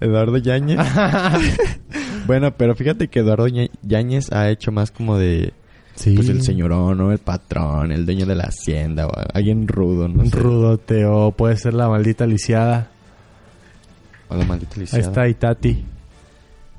Eduardo 0.00 0.36
Yáñez. 0.36 0.78
bueno, 2.26 2.52
pero 2.56 2.74
fíjate 2.74 3.08
que 3.08 3.20
Eduardo 3.20 3.46
Yáñez 3.82 4.32
ha 4.32 4.50
hecho 4.50 4.72
más 4.72 4.90
como 4.90 5.16
de. 5.16 5.52
Sí. 5.94 6.14
Pues 6.14 6.28
el 6.28 6.42
señorón, 6.42 6.98
¿no? 6.98 7.12
El 7.12 7.18
patrón, 7.18 7.92
el 7.92 8.04
dueño 8.06 8.24
de 8.26 8.34
la 8.34 8.44
hacienda, 8.44 9.06
o 9.06 9.12
alguien 9.34 9.68
rudo, 9.68 10.08
no 10.08 10.24
sé. 10.24 10.36
rudote 10.36 11.04
o 11.04 11.32
puede 11.32 11.56
ser 11.56 11.74
la 11.74 11.88
maldita 11.88 12.26
lisiada. 12.26 12.88
O 14.28 14.36
la 14.36 14.44
maldita 14.44 14.72
Ahí 14.74 14.80
lisiada. 14.80 15.04
está 15.04 15.28
Itati. 15.28 15.84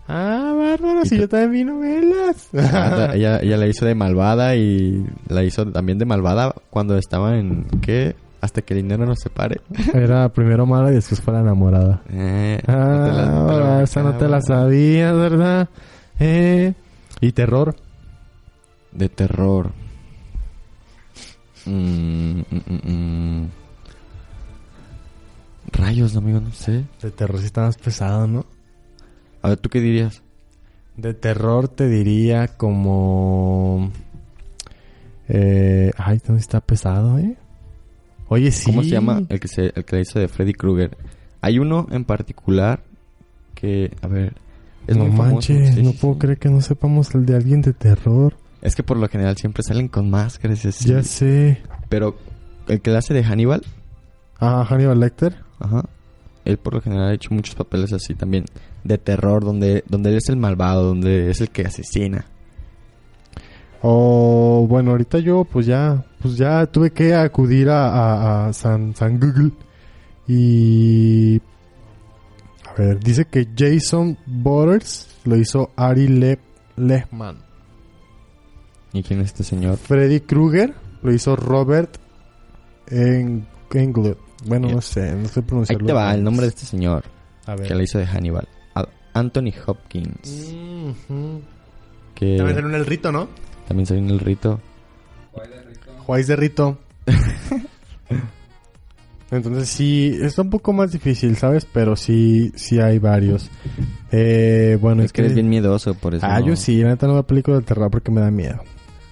Ah, 0.08 0.76
raro 0.80 1.06
si 1.06 1.18
yo 1.18 1.30
también 1.30 1.52
vi 1.52 1.64
novelas. 1.64 2.50
Ah, 2.56 3.12
ella, 3.14 3.40
ella 3.42 3.58
la 3.58 3.68
hizo 3.68 3.86
de 3.86 3.96
malvada 3.96 4.56
y 4.56 5.06
la 5.30 5.44
hizo 5.44 5.66
también 5.68 5.98
de 5.98 6.06
malvada 6.06 6.54
cuando 6.70 6.98
estaba 6.98 7.38
en... 7.38 7.66
¿Qué? 7.82 8.16
Hasta 8.42 8.62
que 8.62 8.74
el 8.74 8.82
dinero 8.82 9.06
nos 9.06 9.20
separe. 9.22 9.62
Era 9.94 10.28
primero 10.28 10.66
mala 10.66 10.92
y 10.92 10.96
después 10.96 11.22
fue 11.22 11.34
la 11.34 11.40
enamorada. 11.40 12.02
Eh, 12.10 12.60
Ah, 12.68 12.74
no 12.76 13.06
te 13.06 13.14
la- 13.14 13.48
te 13.48 13.60
la- 13.64 13.84
esa 13.84 14.04
no 14.04 14.18
te 14.18 14.28
la 14.28 14.42
sabías, 14.42 15.16
¿verdad? 15.16 15.70
Eh. 16.20 16.74
¿Y 17.22 17.32
terror? 17.32 17.74
De 18.92 19.08
terror. 19.08 19.72
Mm, 21.66 22.40
mm, 22.42 22.44
mm, 22.68 22.92
mm. 22.92 23.48
Rayos, 25.72 26.16
amigo, 26.18 26.42
no 26.42 26.52
sé. 26.52 26.84
De 27.02 27.12
terror 27.12 27.40
sí 27.40 27.46
está 27.46 27.62
más 27.62 27.78
pesado, 27.78 28.28
¿no? 28.28 28.46
A 29.44 29.50
ver, 29.50 29.58
¿tú 29.60 29.70
qué 29.70 29.80
dirías? 29.80 30.24
De 30.98 31.14
terror 31.14 31.68
te 31.68 31.88
diría 31.88 32.48
como... 32.58 33.92
Eh, 35.30 35.92
ay, 35.98 36.20
también 36.20 36.40
está 36.42 36.60
pesado, 36.62 37.18
¿eh? 37.20 37.36
Oye, 38.28 38.52
sí. 38.52 38.66
¿Cómo 38.66 38.84
se 38.84 38.90
llama 38.90 39.22
el 39.30 39.40
que 39.40 39.48
se 39.48 39.72
el 39.76 39.86
que 39.86 40.00
hizo 40.00 40.20
de 40.20 40.28
Freddy 40.28 40.54
Krueger? 40.54 40.98
Hay 41.42 41.60
uno 41.60 41.88
en 41.92 42.06
particular 42.06 42.82
que, 43.54 43.92
a 44.02 44.08
ver, 44.08 44.34
es 44.88 44.98
no 44.98 45.06
muy 45.06 45.18
famoso. 45.18 45.34
manches, 45.54 45.76
Sí, 45.76 45.84
no 45.84 45.92
sí, 45.92 45.98
puedo 46.02 46.14
sí. 46.16 46.20
creer 46.22 46.38
que 46.40 46.50
no 46.50 46.62
sepamos 46.62 47.14
el 47.16 47.26
de 47.26 47.36
alguien 47.36 47.62
de 47.62 47.74
terror. 47.74 48.36
Es 48.62 48.76
que 48.76 48.84
por 48.84 48.98
lo 48.98 49.08
general 49.10 49.36
siempre 49.38 49.62
salen 49.64 49.88
con 49.88 50.10
máscaras 50.10 50.64
y 50.66 50.70
así. 50.70 50.90
Ya 50.90 51.04
sé. 51.04 51.62
Pero 51.90 52.16
el 52.68 52.82
que 52.82 52.92
la 52.92 53.00
hace 53.00 53.14
de 53.14 53.24
Hannibal, 53.24 53.62
Ah, 54.40 54.66
Hannibal 54.70 55.00
Lecter. 55.00 55.36
ajá. 55.60 55.86
Él 56.46 56.58
por 56.58 56.74
lo 56.76 56.82
general 56.82 57.10
ha 57.10 57.14
hecho 57.14 57.34
muchos 57.34 57.56
papeles 57.56 57.94
así 57.94 58.16
también 58.16 58.46
de 58.84 58.98
terror 58.98 59.44
donde 59.46 59.84
donde 59.88 60.10
él 60.12 60.18
es 60.18 60.30
el 60.30 60.36
malvado, 60.38 60.84
donde 60.84 61.30
es 61.32 61.40
el 61.42 61.50
que 61.50 61.64
asesina. 61.64 62.26
O 63.82 64.66
bueno, 64.70 64.92
ahorita 64.92 65.20
yo 65.20 65.44
pues 65.46 65.66
ya, 65.66 66.06
pues 66.22 66.38
ya 66.38 66.66
tuve 66.68 66.92
que 66.92 67.14
acudir 67.14 67.70
a, 67.70 67.90
a- 67.90 68.48
a 68.48 68.54
San, 68.54 68.96
San 68.96 69.20
Google 69.20 69.52
y 70.28 71.42
a 72.66 72.74
ver, 72.82 73.00
dice 73.00 73.26
que 73.26 73.48
Jason 73.58 74.18
Borders 74.26 75.18
lo 75.26 75.36
hizo 75.36 75.72
Ari 75.76 76.08
Le 76.08 76.40
Lehman. 76.78 77.38
¿Y 78.94 79.04
quién 79.04 79.20
es 79.20 79.28
este 79.28 79.44
señor? 79.44 79.78
Freddy 79.78 80.22
Krueger 80.22 80.74
lo 81.02 81.14
hizo 81.14 81.36
Robert 81.36 81.98
Eng 82.88 83.46
Englund. 83.74 84.16
Bueno, 84.46 84.70
no 84.70 84.82
sé, 84.82 85.14
no 85.16 85.28
sé 85.28 85.40
Ahí 85.40 85.46
pronunciarlo. 85.46 85.88
te 85.88 85.94
va 85.94 86.14
el 86.14 86.24
nombre 86.24 86.46
de 86.46 86.50
este 86.50 86.66
señor 86.66 87.04
A 87.46 87.56
ver. 87.56 87.68
que 87.68 87.76
la 87.76 87.84
hizo 87.84 88.00
de 88.00 88.06
Hannibal. 88.08 88.48
Anthony 89.16 89.54
Hopkins. 89.68 90.54
Mhm. 90.54 91.42
Que 92.16 92.38
También 92.38 92.56
salió 92.56 92.70
en 92.70 92.76
el 92.76 92.86
rito, 92.86 93.12
¿no? 93.12 93.28
también 93.68 93.86
salió 93.86 94.04
en 94.04 94.10
el 94.10 94.20
rito. 94.20 94.60
Juárez 96.06 96.28
de 96.28 96.36
Rito. 96.36 96.78
Entonces 99.32 99.68
sí, 99.70 100.16
está 100.22 100.44
un 100.44 100.50
poco 100.52 100.74
más 100.74 100.92
difícil, 100.92 101.36
¿sabes? 101.38 101.66
Pero 101.66 101.96
sí, 101.96 102.52
sí 102.56 102.80
hay 102.80 103.00
varios. 103.00 103.50
Eh, 104.12 104.78
bueno, 104.80 105.02
Es 105.02 105.12
que 105.12 105.22
eres 105.22 105.34
bien 105.34 105.50
miedoso, 105.50 105.96
por 105.96 106.14
eso. 106.14 106.26
Ah, 106.30 106.40
no- 106.40 106.48
yo 106.48 106.56
sí, 106.56 106.82
la 106.84 106.90
neta 106.90 107.08
no 107.08 107.14
veo 107.14 107.24
películas 107.26 107.62
de 107.62 107.66
terror 107.66 107.90
porque 107.90 108.12
me 108.12 108.22
da 108.22 108.30
miedo. 108.30 108.60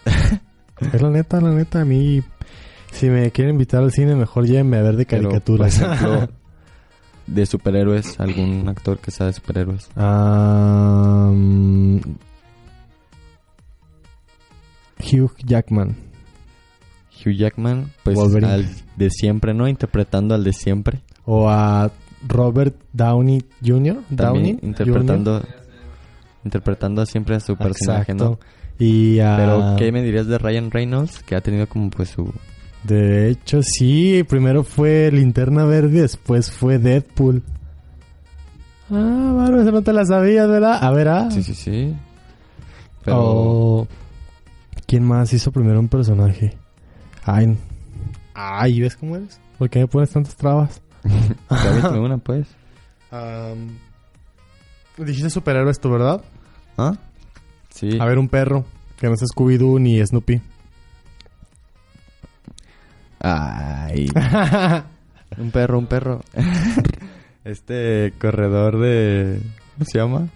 es 0.93 1.01
la 1.01 1.09
neta, 1.09 1.41
la 1.41 1.51
neta, 1.51 1.81
a 1.81 1.85
mí... 1.85 2.21
Si 2.91 3.09
me 3.09 3.31
quieren 3.31 3.55
invitar 3.55 3.81
al 3.83 3.91
cine, 3.91 4.15
mejor 4.15 4.45
llévenme 4.45 4.77
a 4.77 4.81
ver 4.81 4.95
de 4.97 5.05
Pero, 5.05 5.29
caricaturas. 5.29 5.79
por 5.79 5.93
ejemplo, 5.93 6.29
de 7.27 7.45
superhéroes, 7.45 8.19
algún 8.19 8.67
actor 8.67 8.99
que 8.99 9.11
sea 9.11 9.27
de 9.27 9.33
superhéroes. 9.33 9.89
Mm, 9.95 11.97
Hugh 14.99 15.31
Jackman. 15.45 15.95
Hugh 17.25 17.33
Jackman, 17.33 17.91
pues 18.03 18.15
Wolverine. 18.17 18.51
al 18.51 18.65
de 18.95 19.09
siempre, 19.09 19.53
¿no? 19.53 19.67
Interpretando 19.67 20.35
al 20.35 20.43
de 20.43 20.53
siempre. 20.53 21.01
O 21.25 21.49
a 21.49 21.91
Robert 22.27 22.75
Downey 22.93 23.43
Jr. 23.65 23.97
Downey 24.09 24.59
interpretando 24.61 25.43
interpretando 26.43 27.05
siempre 27.05 27.35
a 27.35 27.39
su 27.39 27.55
personaje, 27.55 28.11
Exacto. 28.13 28.39
¿no? 28.41 28.47
Y. 28.79 29.17
Pero 29.17 29.75
¿qué 29.77 29.91
me 29.91 30.01
dirías 30.01 30.27
de 30.27 30.37
Ryan 30.37 30.71
Reynolds? 30.71 31.21
Que 31.23 31.35
ha 31.35 31.41
tenido 31.41 31.67
como 31.67 31.89
pues 31.91 32.09
su... 32.09 32.33
De 32.83 33.29
hecho, 33.29 33.61
sí. 33.61 34.23
Primero 34.27 34.63
fue 34.63 35.11
Linterna 35.11 35.65
Verde, 35.65 36.01
después 36.01 36.51
fue 36.51 36.77
Deadpool. 36.77 37.43
Ah, 38.89 39.31
bueno, 39.33 39.61
eso 39.61 39.71
no 39.71 39.81
te 39.81 39.93
la 39.93 40.05
sabías, 40.05 40.47
¿verdad? 40.47 40.83
A 40.83 40.91
ver, 40.91 41.07
ah. 41.07 41.31
Sí, 41.31 41.43
sí, 41.43 41.53
sí. 41.53 41.95
Pero... 43.03 43.87
¿Quién 44.85 45.05
más 45.05 45.31
hizo 45.31 45.51
primero 45.51 45.79
un 45.79 45.87
personaje? 45.87 46.57
Ay, 47.23 47.57
ay, 48.33 48.81
¿ves 48.81 48.97
cómo 48.97 49.15
eres? 49.15 49.39
¿Por 49.57 49.69
qué 49.69 49.79
me 49.79 49.87
pones 49.87 50.09
tantas 50.09 50.35
trabas? 50.35 50.81
Avíntame 51.49 51.99
una, 51.99 52.17
pues. 52.17 52.47
Am, 53.11 53.77
dijiste 54.97 55.29
superhéroes 55.29 55.79
tú, 55.79 55.91
¿verdad? 55.91 56.21
¿Ah? 56.77 56.97
Sí. 57.69 57.97
A 57.99 58.05
ver, 58.05 58.17
un 58.17 58.27
perro. 58.27 58.65
Que 58.97 59.07
no 59.07 59.13
es 59.13 59.21
Scooby-Doo 59.21 59.79
ni 59.79 60.05
Snoopy. 60.05 60.41
Ay. 63.21 64.09
un 65.37 65.51
perro, 65.51 65.77
un 65.79 65.85
perro. 65.87 66.21
este 67.45 68.13
corredor 68.19 68.79
de... 68.79 69.39
¿Cómo 69.75 69.85
se 69.85 69.97
llama? 69.97 70.27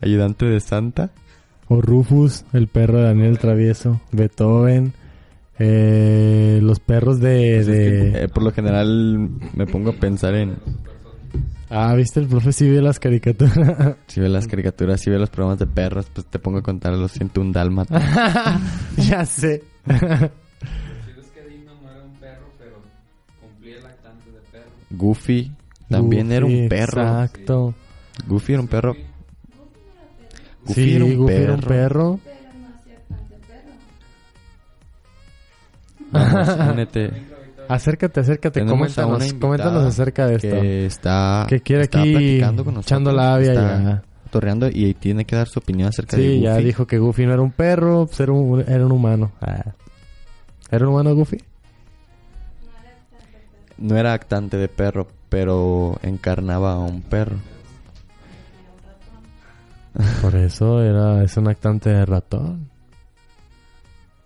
Ayudante 0.00 0.46
de 0.46 0.60
Santa. 0.60 1.10
O 1.68 1.80
Rufus, 1.80 2.44
el 2.52 2.68
perro 2.68 2.98
de 2.98 3.04
Daniel 3.04 3.38
Travieso. 3.38 4.00
Beethoven. 4.12 4.92
eh, 5.58 6.60
los 6.62 6.80
perros 6.80 7.18
de... 7.20 7.54
Pues 7.56 7.60
es 7.60 7.66
de- 7.66 8.12
que, 8.12 8.24
eh, 8.24 8.28
por 8.28 8.42
lo 8.42 8.52
general 8.52 9.30
me 9.54 9.66
pongo 9.66 9.90
a 9.90 9.94
pensar 9.94 10.34
en... 10.34 10.56
Ah, 11.68 11.94
¿viste? 11.96 12.20
El 12.20 12.28
profe 12.28 12.52
sí 12.52 12.70
vio 12.70 12.80
las 12.80 13.00
caricaturas. 13.00 13.96
Si 14.06 14.20
ve 14.20 14.28
las 14.28 14.46
caricaturas, 14.46 15.00
si 15.04 15.10
ve 15.10 15.18
los 15.18 15.30
programas 15.30 15.58
de 15.58 15.66
perros, 15.66 16.06
pues 16.12 16.26
te 16.26 16.38
pongo 16.38 16.58
a 16.58 16.62
contar 16.62 16.92
los 16.92 17.10
101 17.12 17.52
dálmatas. 17.52 18.02
ya 18.96 19.24
sé. 19.26 19.64
Goofy 24.96 25.52
también 25.88 26.32
era 26.32 26.46
un 26.46 26.68
perro. 26.68 27.02
Exacto. 27.02 27.74
Goofy 28.26 28.52
era 28.54 28.62
un 28.62 28.68
perro. 28.68 28.94
Goofy 30.64 30.82
sí, 30.84 30.94
era 30.96 31.04
un 31.04 31.16
Goofy 31.16 31.34
era 31.34 31.54
un 31.54 31.60
perro. 31.60 31.68
perro. 31.68 32.20
Vamos, 36.10 36.48
únete. 36.72 37.10
Acércate, 37.68 38.20
acércate, 38.20 38.64
coméntanos, 38.64 39.32
coméntanos 39.34 39.84
acerca 39.84 40.26
de 40.28 40.36
esto. 40.36 40.48
Que 40.60 40.86
está, 40.86 41.46
Que 41.48 41.60
quiere 41.60 41.82
está 41.84 42.00
aquí 42.00 42.12
platicando 42.12 42.64
con 42.64 42.74
nosotros. 42.74 42.92
echando 42.92 43.12
labia 43.12 43.48
está 43.52 43.82
ya. 43.82 44.02
torreando 44.30 44.68
y 44.72 44.94
tiene 44.94 45.24
que 45.24 45.34
dar 45.34 45.48
su 45.48 45.58
opinión 45.58 45.88
acerca 45.88 46.16
de 46.16 46.22
Sí, 46.22 46.28
Goofy. 46.34 46.42
ya 46.44 46.56
dijo 46.58 46.86
que 46.86 46.98
Goofy 46.98 47.26
no 47.26 47.32
era 47.32 47.42
un 47.42 47.50
perro, 47.50 48.06
pues 48.06 48.20
era 48.20 48.32
un, 48.32 48.60
era 48.60 48.86
un 48.86 48.92
humano. 48.92 49.32
Ah. 49.40 49.72
¿Era 50.70 50.86
un 50.86 50.92
humano 50.92 51.14
Goofy? 51.16 51.38
No 53.78 53.96
era 53.96 54.12
actante 54.14 54.56
de 54.56 54.68
perro, 54.68 55.06
pero 55.28 55.98
encarnaba 56.02 56.72
a 56.74 56.78
un 56.78 57.02
perro. 57.02 57.36
Por 60.20 60.34
eso 60.34 60.82
era, 60.82 61.22
es 61.22 61.36
un 61.36 61.48
actante 61.48 61.90
de 61.90 62.04
ratón. 62.04 62.68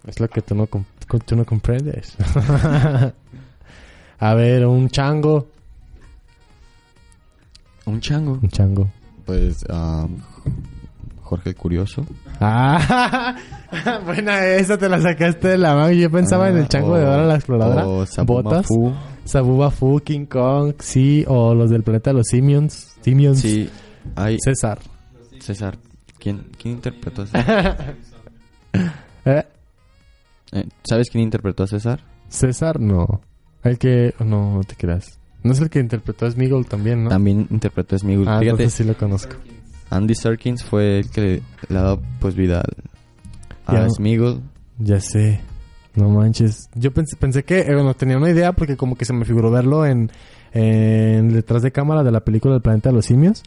Es 0.06 0.18
lo 0.18 0.28
que 0.28 0.40
tú 0.42 0.54
no, 0.54 0.66
tú 0.66 1.36
no 1.36 1.44
comprendes. 1.44 2.16
A 4.18 4.34
ver, 4.34 4.66
un 4.66 4.88
chango. 4.88 5.48
Un 7.86 8.00
chango. 8.00 8.32
Un 8.42 8.48
chango. 8.50 8.88
Pues, 9.24 9.64
ah, 9.70 10.06
Jorge 11.22 11.50
el 11.50 11.56
Curioso. 11.56 12.04
Ah, 12.40 13.36
buena 14.04 14.44
esa, 14.46 14.76
te 14.76 14.88
la 14.88 15.00
sacaste 15.00 15.48
de 15.48 15.58
la 15.58 15.74
mano. 15.74 15.92
Yo 15.92 16.10
pensaba 16.10 16.48
en 16.50 16.58
el 16.58 16.68
chango 16.68 16.96
de 16.96 17.04
Ah, 17.04 17.10
Dora 17.10 17.26
la 17.26 17.34
exploradora. 17.36 17.86
o 17.86 18.04
Botas. 18.24 18.68
Mafu. 18.70 18.92
Sabuba 19.30 19.70
Fu, 19.70 20.00
King 20.00 20.26
Kong, 20.26 20.74
sí, 20.80 21.24
o 21.28 21.54
los 21.54 21.70
del 21.70 21.84
planeta 21.84 22.12
los 22.12 22.26
Simions. 22.26 22.96
Simions. 23.00 23.38
Sí, 23.40 23.70
hay... 24.16 24.38
César. 24.44 24.80
César. 25.38 25.78
¿Quién, 26.18 26.46
quién 26.60 26.74
interpretó 26.74 27.22
a 27.22 27.26
César? 27.26 27.94
¿Eh? 29.24 29.44
Eh, 30.52 30.68
¿Sabes 30.82 31.08
quién 31.10 31.22
interpretó 31.22 31.62
a 31.62 31.66
César? 31.68 32.00
César, 32.28 32.80
no. 32.80 33.20
El 33.62 33.78
que. 33.78 34.14
No, 34.18 34.54
no 34.54 34.64
te 34.64 34.74
creas. 34.74 35.20
No 35.44 35.52
es 35.52 35.60
el 35.60 35.70
que 35.70 35.78
interpretó 35.78 36.26
a 36.26 36.30
Smigol 36.32 36.66
también, 36.66 37.04
¿no? 37.04 37.10
También 37.10 37.46
interpretó 37.50 37.94
a 37.94 37.98
Smigol. 38.00 38.26
Ah, 38.26 38.40
Fíjate, 38.40 38.62
entonces 38.62 38.74
sí 38.74 38.84
lo 38.84 38.96
conozco. 38.96 39.36
Andy 39.90 40.14
Serkins 40.16 40.64
fue 40.64 40.98
el 40.98 41.10
que 41.10 41.40
le 41.68 41.78
ha 41.78 41.82
dado 41.82 42.02
pues 42.18 42.34
vida 42.34 42.62
a 43.66 43.72
Ya. 43.74 43.88
Smigol. 43.90 44.40
Ya 44.78 45.00
sé. 45.00 45.40
No 45.94 46.08
manches. 46.08 46.68
Yo 46.74 46.92
pensé, 46.92 47.16
pensé 47.16 47.42
que, 47.44 47.60
eh, 47.60 47.74
bueno, 47.74 47.94
tenía 47.94 48.16
una 48.16 48.30
idea 48.30 48.52
porque 48.52 48.76
como 48.76 48.96
que 48.96 49.04
se 49.04 49.12
me 49.12 49.24
figuró 49.24 49.50
verlo 49.50 49.84
en 49.84 50.10
en 50.52 51.32
detrás 51.32 51.62
de 51.62 51.70
cámara 51.70 52.02
de 52.02 52.10
la 52.10 52.20
película 52.20 52.56
El 52.56 52.62
planeta 52.62 52.88
de 52.90 52.96
los 52.96 53.06
simios. 53.06 53.42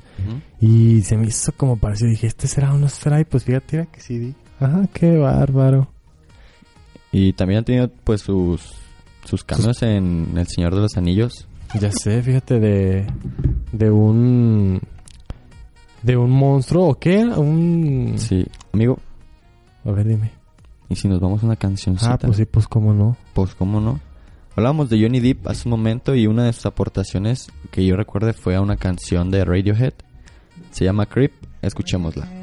Y 0.59 1.01
se 1.01 1.17
me 1.17 1.27
hizo 1.27 1.51
como 1.53 1.77
parecido. 1.77 2.09
Dije, 2.09 2.27
¿este 2.27 2.47
será 2.47 2.73
o 2.73 2.77
no 2.77 2.89
será? 2.89 3.19
Y 3.19 3.25
pues 3.25 3.43
fíjate 3.43 3.77
mira 3.77 3.91
que 3.91 4.01
sí. 4.01 4.19
di. 4.19 4.35
Ajá, 4.59 4.87
qué 4.93 5.17
bárbaro. 5.17 5.89
Y 7.11 7.33
también 7.33 7.61
ha 7.61 7.63
tenido 7.63 7.89
pues 8.03 8.21
sus, 8.21 8.73
sus 9.25 9.43
cambios 9.43 9.81
en 9.83 10.33
El 10.35 10.47
Señor 10.47 10.73
de 10.75 10.81
los 10.81 10.97
Anillos. 10.97 11.47
Ya 11.79 11.91
sé, 11.91 12.21
fíjate, 12.21 12.59
de, 12.59 13.07
de 13.71 13.91
un... 13.91 14.79
De 16.01 16.17
un 16.17 16.31
monstruo, 16.31 16.89
¿o 16.89 16.95
qué? 16.95 17.25
Un... 17.25 18.15
Sí, 18.17 18.45
amigo, 18.73 18.99
A 19.85 19.91
ver, 19.91 20.07
dime. 20.07 20.31
¿Y 20.93 20.95
si 20.95 21.07
nos 21.07 21.19
vamos 21.19 21.43
a 21.43 21.45
una 21.47 21.55
cancioncita? 21.55 22.13
Ah, 22.13 22.17
pues 22.17 22.37
sí, 22.37 22.45
pues 22.45 22.67
cómo 22.67 22.93
no. 22.93 23.17
Pues 23.33 23.53
cómo 23.55 23.81
no. 23.81 23.99
Hablábamos 24.55 24.89
de 24.89 25.01
Johnny 25.01 25.19
Depp 25.19 25.47
hace 25.47 25.67
un 25.67 25.71
momento 25.71 26.15
y 26.15 26.27
una 26.27 26.45
de 26.45 26.53
sus 26.53 26.65
aportaciones 26.65 27.51
que 27.71 27.85
yo 27.85 27.95
recuerde 27.95 28.33
fue 28.33 28.55
a 28.55 28.61
una 28.61 28.77
canción 28.77 29.31
de 29.31 29.43
Radiohead. 29.43 29.93
Se 30.71 30.85
llama 30.85 31.07
Creep. 31.07 31.33
Escuchémosla. 31.61 32.42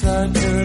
that 0.00 0.57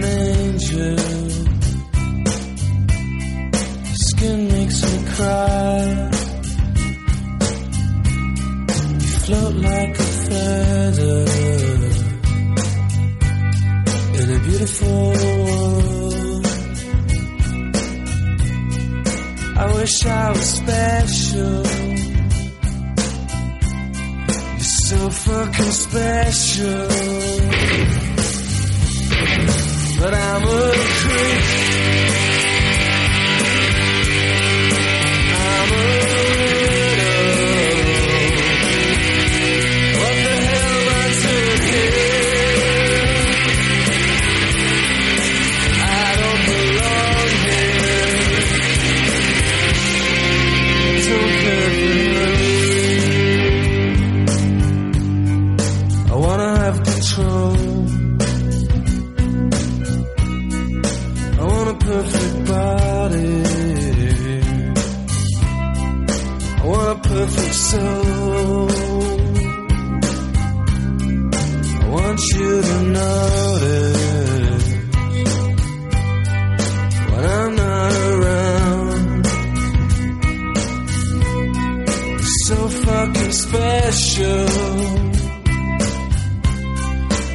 special. 83.93 84.45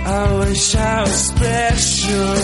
I 0.06 0.38
wish 0.38 0.74
I 0.74 1.00
was 1.02 1.26
special, 1.28 2.34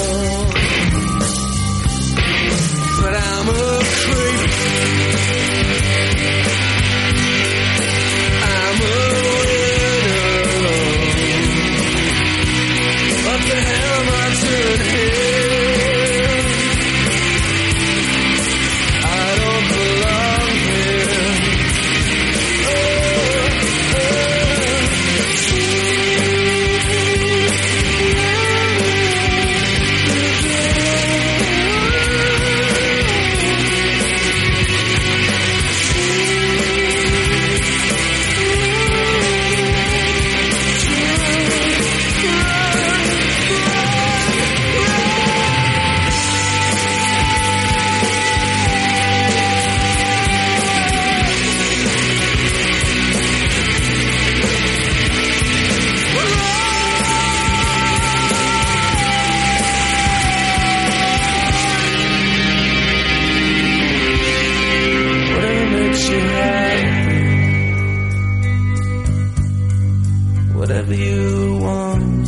you 71.44 71.56
want. 71.58 72.26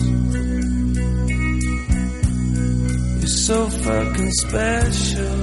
You're 3.21 3.37
so 3.49 3.69
fucking 3.85 4.33
special. 4.45 5.43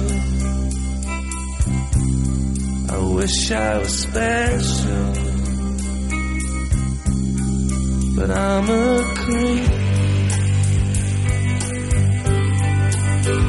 I 2.94 2.98
wish 3.18 3.50
I 3.50 3.78
was 3.78 3.94
special, 4.06 5.06
but 8.16 8.30
I'm 8.30 8.66
a 8.70 9.14
creep. 9.20 9.70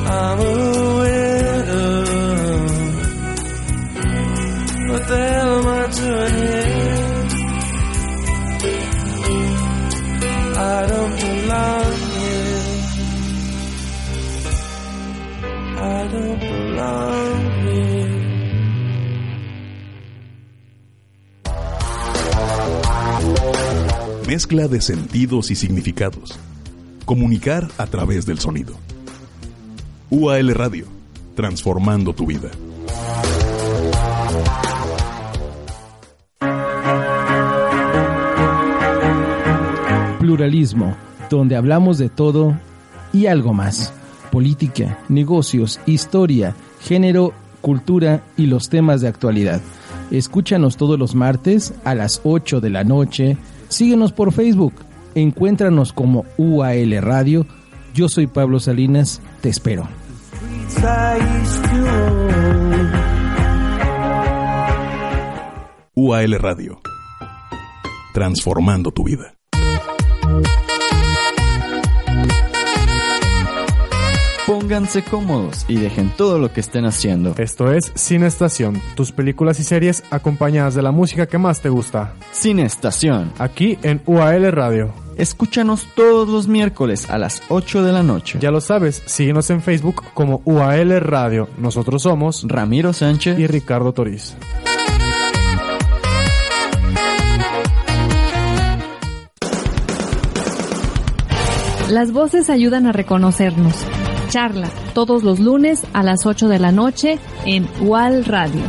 I'm 0.07 0.39
a 0.39 0.53
widow. 0.99 1.95
What 4.89 5.03
the 5.07 5.17
hell 5.29 5.51
am 5.59 5.67
I 5.67 5.83
doing 5.99 6.35
here? 6.47 6.64
Mezcla 24.27 24.67
de 24.67 24.81
sentidos 24.81 25.51
y 25.51 25.55
significados. 25.55 26.37
Comunicar 27.05 27.69
a 27.77 27.85
través 27.85 28.25
del 28.25 28.39
sonido. 28.39 28.75
UAL 30.09 30.53
Radio, 30.53 30.87
transformando 31.35 32.13
tu 32.13 32.25
vida. 32.25 32.49
Pluralismo, 40.19 40.97
donde 41.29 41.55
hablamos 41.55 41.97
de 41.97 42.09
todo 42.09 42.59
y 43.13 43.27
algo 43.27 43.53
más. 43.53 43.93
Política, 44.31 44.99
negocios, 45.09 45.79
historia, 45.85 46.55
género, 46.81 47.33
cultura 47.61 48.23
y 48.37 48.45
los 48.45 48.69
temas 48.69 49.01
de 49.01 49.07
actualidad. 49.07 49.61
Escúchanos 50.11 50.77
todos 50.77 50.99
los 50.99 51.15
martes 51.15 51.73
a 51.83 51.95
las 51.95 52.21
8 52.23 52.61
de 52.61 52.69
la 52.69 52.83
noche. 52.83 53.37
Síguenos 53.69 54.11
por 54.11 54.31
Facebook. 54.31 54.73
Encuéntranos 55.15 55.93
como 55.93 56.25
UAL 56.37 57.01
Radio. 57.01 57.45
Yo 57.93 58.09
soy 58.09 58.27
Pablo 58.27 58.59
Salinas. 58.59 59.21
Te 59.41 59.49
espero. 59.49 59.87
UAL 65.95 66.39
Radio. 66.39 66.81
Transformando 68.13 68.91
tu 68.91 69.05
vida. 69.05 69.34
Pónganse 74.45 75.01
cómodos 75.03 75.65
y 75.67 75.77
dejen 75.77 76.11
todo 76.15 76.37
lo 76.37 76.53
que 76.53 76.59
estén 76.59 76.85
haciendo. 76.85 77.33
Esto 77.39 77.71
es 77.71 77.91
Cine 77.95 78.27
Estación, 78.27 78.79
tus 78.95 79.11
películas 79.11 79.59
y 79.59 79.63
series 79.63 80.03
acompañadas 80.11 80.75
de 80.75 80.83
la 80.83 80.91
música 80.91 81.25
que 81.25 81.39
más 81.39 81.61
te 81.61 81.69
gusta. 81.69 82.13
Cine 82.31 82.63
Estación. 82.63 83.33
Aquí 83.39 83.79
en 83.81 84.03
UAL 84.05 84.51
Radio. 84.51 84.93
Escúchanos 85.17 85.87
todos 85.95 86.29
los 86.29 86.47
miércoles 86.47 87.09
a 87.09 87.17
las 87.17 87.41
8 87.49 87.81
de 87.81 87.91
la 87.91 88.03
noche. 88.03 88.37
Ya 88.39 88.51
lo 88.51 88.61
sabes, 88.61 89.01
síguenos 89.07 89.49
en 89.49 89.63
Facebook 89.63 90.03
como 90.13 90.43
UAL 90.45 91.01
Radio. 91.01 91.49
Nosotros 91.57 92.03
somos 92.03 92.45
Ramiro 92.47 92.93
Sánchez 92.93 93.39
y 93.39 93.47
Ricardo 93.47 93.93
Toriz. 93.93 94.35
Las 101.89 102.11
voces 102.11 102.51
ayudan 102.51 102.85
a 102.85 102.91
reconocernos. 102.91 103.75
Charla, 104.27 104.69
todos 104.93 105.23
los 105.23 105.39
lunes 105.39 105.85
a 105.93 106.03
las 106.03 106.25
8 106.25 106.47
de 106.47 106.59
la 106.59 106.71
noche 106.71 107.19
en 107.45 107.67
UAL 107.81 108.25
Radio. 108.25 108.61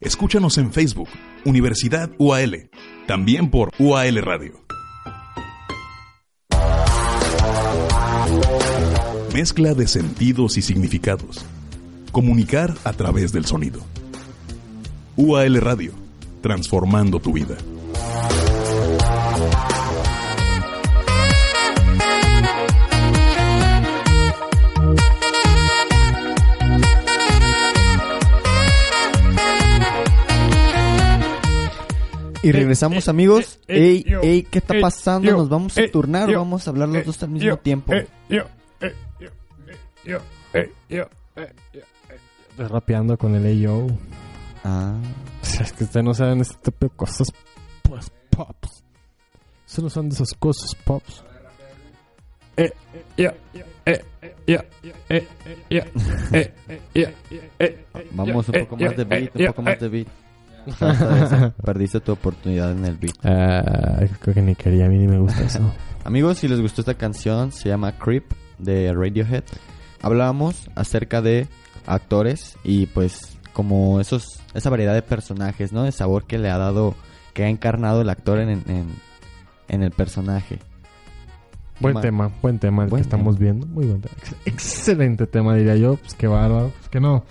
Escúchanos 0.00 0.58
en 0.58 0.72
Facebook, 0.72 1.08
Universidad 1.44 2.10
UAL, 2.18 2.70
también 3.06 3.50
por 3.50 3.72
UAL 3.78 4.16
Radio. 4.22 4.64
Mezcla 9.34 9.74
de 9.74 9.86
sentidos 9.86 10.58
y 10.58 10.62
significados. 10.62 11.44
Comunicar 12.12 12.74
a 12.84 12.92
través 12.92 13.32
del 13.32 13.44
sonido. 13.44 13.80
UAL 15.16 15.60
Radio, 15.60 15.92
transformando 16.42 17.20
tu 17.20 17.32
vida. 17.32 17.56
Y 32.42 32.52
regresamos, 32.52 33.08
amigos. 33.08 33.58
eh, 33.66 33.78
ey, 33.78 34.04
yo, 34.04 34.20
ey, 34.22 34.42
¿qué 34.44 34.58
está 34.58 34.76
eh, 34.76 34.80
pasando? 34.80 35.28
yo, 35.28 35.36
¿Nos 35.36 35.48
vamos 35.48 35.76
a 35.76 35.82
eh, 35.82 35.88
turnar 35.88 36.28
o 36.28 36.32
yo, 36.32 36.38
vamos 36.38 36.66
a 36.66 36.70
hablar 36.70 36.88
los 36.88 36.98
eh, 36.98 37.04
dos 37.04 37.22
al 37.22 37.30
mismo 37.30 37.48
yo, 37.48 37.56
tiempo? 37.58 37.92
eh, 37.92 38.06
yo, 38.28 38.42
eh, 38.80 38.94
yo, 39.20 39.26
eh, 39.66 39.76
yo, 40.04 40.16
eh, 40.54 40.72
yo, 40.88 41.02
eh, 41.36 41.52
yo, 41.72 41.80
eh, 41.80 41.84
Estoy 42.50 42.66
rapeando 42.66 43.16
con 43.16 43.34
el 43.34 43.44
AYO. 43.44 43.86
Ah. 44.64 44.96
Es 45.42 45.72
que 45.72 45.84
ustedes 45.84 46.04
no 46.04 46.14
saben 46.14 46.40
este 46.40 46.56
tipo 46.70 46.86
de 46.86 46.90
cosas, 46.90 47.28
pues, 47.82 48.10
pops. 48.30 48.84
Eso 49.66 49.82
no 49.82 49.90
son 49.90 50.08
de 50.08 50.14
esas 50.14 50.32
cosas, 50.38 50.74
pops. 50.84 51.24
Eh, 52.56 52.72
ya, 53.16 53.34
eh, 53.54 54.02
ya, 54.46 54.64
eh, 55.08 55.26
ya, 55.70 55.86
eh, 56.32 56.52
ya, 56.94 57.12
eh, 57.60 57.84
Vamos 58.12 58.48
un 58.48 58.56
eh, 58.56 58.60
poco 58.64 58.76
más 58.76 58.96
de 58.96 59.04
beat, 59.04 59.22
eh, 59.22 59.30
un 59.34 59.46
poco 59.46 59.62
más 59.62 59.74
eh. 59.74 59.78
de 59.78 59.88
beat. 59.88 60.08
Perdiste 61.64 62.00
tu 62.00 62.12
oportunidad 62.12 62.72
en 62.72 62.84
el 62.84 62.96
beat. 62.96 63.14
Ah, 63.24 64.00
creo 64.20 64.34
que 64.34 64.42
ni 64.42 64.54
quería, 64.54 64.86
a 64.86 64.88
mí 64.88 64.98
ni 64.98 65.06
me 65.08 65.18
gusta 65.18 65.42
eso. 65.42 65.72
Amigos, 66.04 66.38
si 66.38 66.48
les 66.48 66.60
gustó 66.60 66.80
esta 66.82 66.94
canción, 66.94 67.52
se 67.52 67.68
llama 67.68 67.92
Creep 67.98 68.24
de 68.58 68.92
Radiohead. 68.92 69.44
Hablábamos 70.02 70.70
acerca 70.74 71.20
de 71.22 71.48
actores 71.86 72.56
y 72.64 72.86
pues 72.86 73.36
como 73.52 74.00
esos 74.00 74.40
esa 74.54 74.70
variedad 74.70 74.94
de 74.94 75.02
personajes, 75.02 75.72
¿no? 75.72 75.82
De 75.82 75.92
sabor 75.92 76.24
que 76.26 76.38
le 76.38 76.50
ha 76.50 76.58
dado, 76.58 76.94
que 77.34 77.44
ha 77.44 77.48
encarnado 77.48 78.00
el 78.02 78.08
actor 78.10 78.38
en, 78.38 78.50
en, 78.50 78.86
en 79.68 79.82
el 79.82 79.90
personaje. 79.90 80.58
Buen 81.80 81.94
Ma- 81.94 82.00
tema, 82.00 82.30
buen 82.42 82.58
tema 82.58 82.82
el 82.84 82.90
Buen 82.90 83.02
que 83.02 83.06
estamos 83.06 83.38
viendo. 83.38 83.66
Muy 83.66 83.86
buen 83.86 84.00
tema. 84.00 84.14
Ex- 84.20 84.36
Excelente 84.46 85.26
tema, 85.26 85.54
diría 85.54 85.76
yo. 85.76 85.96
Pues 85.96 86.14
qué 86.14 86.26
bárbaro. 86.26 86.72
Pues 86.76 86.88
que 86.88 87.00
no. 87.00 87.24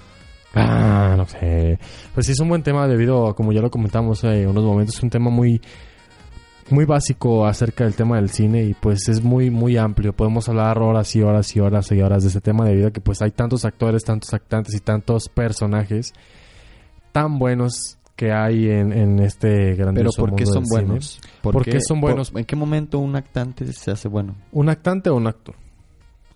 Ah, 0.53 1.13
no 1.17 1.25
sé. 1.27 1.77
Pues 2.13 2.25
sí 2.25 2.31
es 2.31 2.39
un 2.39 2.49
buen 2.49 2.63
tema 2.63 2.87
debido 2.87 3.27
a, 3.27 3.35
como 3.35 3.51
ya 3.51 3.61
lo 3.61 3.69
comentamos 3.69 4.23
en 4.23 4.47
unos 4.47 4.63
momentos, 4.63 4.95
es 4.97 5.03
un 5.03 5.09
tema 5.09 5.29
muy 5.29 5.61
muy 6.69 6.83
básico 6.83 7.45
acerca 7.45 7.85
del 7.85 7.93
tema 7.95 8.17
del 8.17 8.29
cine 8.29 8.63
y 8.65 8.73
pues 8.73 9.07
es 9.07 9.23
muy 9.23 9.49
muy 9.49 9.77
amplio. 9.77 10.13
Podemos 10.13 10.49
hablar 10.49 10.79
horas 10.79 11.15
y 11.15 11.21
horas 11.21 11.55
y 11.55 11.59
horas 11.61 11.91
y 11.91 12.01
horas 12.01 12.23
de 12.23 12.29
ese 12.29 12.41
tema 12.41 12.65
debido 12.65 12.87
a 12.89 12.91
que 12.91 12.99
pues 13.01 13.21
hay 13.21 13.31
tantos 13.31 13.63
actores, 13.65 14.03
tantos 14.03 14.33
actantes 14.33 14.75
y 14.75 14.79
tantos 14.79 15.29
personajes 15.29 16.13
tan 17.13 17.39
buenos 17.39 17.97
que 18.17 18.31
hay 18.33 18.67
en, 18.69 18.91
en 18.91 19.19
este 19.19 19.47
Pero 19.75 19.77
grandioso 19.77 20.21
¿por 20.21 20.35
qué 20.35 20.43
mundo 20.43 20.53
son 20.59 20.63
buenos? 20.69 21.21
¿Por 21.41 21.63
qué 21.63 21.79
son 21.79 22.01
buenos? 22.01 22.33
¿En 22.35 22.45
qué 22.45 22.55
momento 22.55 22.99
un 22.99 23.15
actante 23.15 23.71
se 23.71 23.91
hace 23.91 24.07
bueno? 24.09 24.35
¿Un 24.51 24.69
actante 24.69 25.09
o 25.09 25.15
un 25.15 25.27
actor? 25.27 25.55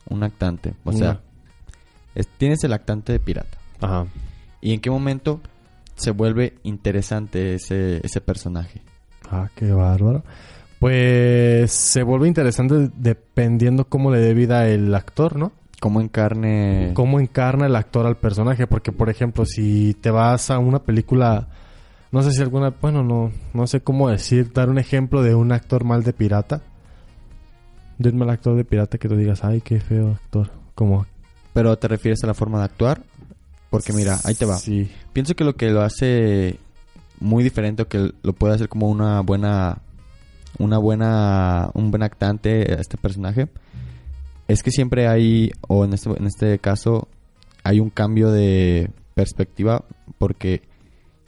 Un 0.09 0.24
actante. 0.24 0.74
O 0.86 0.91
Una. 0.91 0.97
sea, 0.97 1.22
es- 2.16 2.28
tienes 2.38 2.64
el 2.64 2.72
actante 2.74 3.12
de 3.14 3.20
pirata. 3.20 3.57
Ajá. 3.82 4.08
¿Y 4.62 4.74
en 4.74 4.80
qué 4.80 4.90
momento 4.90 5.42
se 5.96 6.12
vuelve 6.12 6.56
interesante 6.64 7.56
ese, 7.56 8.00
ese 8.06 8.22
personaje? 8.22 8.82
Ah, 9.30 9.50
qué 9.56 9.72
bárbaro. 9.72 10.24
Pues 10.80 11.72
se 11.72 12.02
vuelve 12.04 12.28
interesante 12.28 12.90
dependiendo 12.96 13.86
cómo 13.86 14.10
le 14.12 14.20
dé 14.20 14.34
vida 14.34 14.68
el 14.68 14.94
actor, 14.96 15.36
¿no? 15.36 15.52
¿Cómo 15.80 16.02
encarne...? 16.02 16.92
Cómo 16.94 17.20
encarna 17.20 17.66
el 17.66 17.76
actor 17.76 18.06
al 18.06 18.18
personaje. 18.18 18.68
Porque, 18.68 18.92
por 18.92 19.10
ejemplo, 19.10 19.46
si 19.46 19.96
te 19.96 20.12
vas 20.12 20.52
a 20.52 20.60
una 20.60 20.80
película... 20.80 21.48
No 22.12 22.22
sé 22.22 22.32
si 22.32 22.42
alguna... 22.42 22.74
Bueno, 22.82 23.04
no, 23.04 23.32
no 23.54 23.68
sé 23.68 23.82
cómo 23.82 24.10
decir. 24.10 24.52
Dar 24.54 24.70
un 24.70 24.78
ejemplo 24.80 25.24
de 25.24 25.34
un 25.34 25.52
actor 25.52 25.84
mal 25.84 26.04
de 26.04 26.14
pirata. 26.14 26.62
De 27.98 28.10
un 28.10 28.18
mal 28.18 28.30
actor 28.30 28.56
de 28.56 28.66
pirata 28.66 28.98
que 28.98 29.08
tú 29.08 29.16
digas, 29.16 29.44
ay, 29.44 29.62
qué 29.62 29.80
feo 29.80 30.12
actor. 30.12 30.52
Como... 30.76 31.06
¿Pero 31.54 31.78
te 31.78 31.88
refieres 31.88 32.24
a 32.24 32.28
la 32.28 32.34
forma 32.34 32.60
de 32.60 32.66
actuar? 32.66 33.02
Porque 33.72 33.94
mira, 33.94 34.20
ahí 34.26 34.36
te 34.36 34.46
va. 34.46 34.60
Sí. 34.60 34.92
Pienso 35.14 35.34
que 35.34 35.44
lo 35.44 35.56
que 35.56 35.72
lo 35.72 35.82
hace 35.82 36.60
muy 37.20 37.44
diferente 37.44 37.82
o 37.82 37.88
que 37.88 38.12
lo 38.22 38.34
puede 38.34 38.54
hacer 38.54 38.70
como 38.70 38.90
una 38.90 39.22
buena 39.22 39.82
una 40.60 40.78
buena 40.78 41.72
un 41.74 41.90
buen 41.90 42.04
actante 42.04 42.74
a 42.74 42.82
este 42.82 42.98
personaje 42.98 43.48
es 44.48 44.62
que 44.62 44.72
siempre 44.72 45.08
hay 45.08 45.52
o 45.68 45.86
en 45.86 45.94
este 45.94 46.10
en 46.10 46.26
este 46.26 46.60
caso 46.60 47.08
hay 47.64 47.80
un 47.80 47.90
cambio 47.90 48.32
de 48.32 48.92
perspectiva 49.14 49.86
porque 50.18 50.62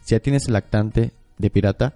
si 0.04 0.16
ya 0.16 0.20
tienes 0.20 0.48
el 0.48 0.56
actante 0.56 1.12
de 1.38 1.50
pirata 1.50 1.96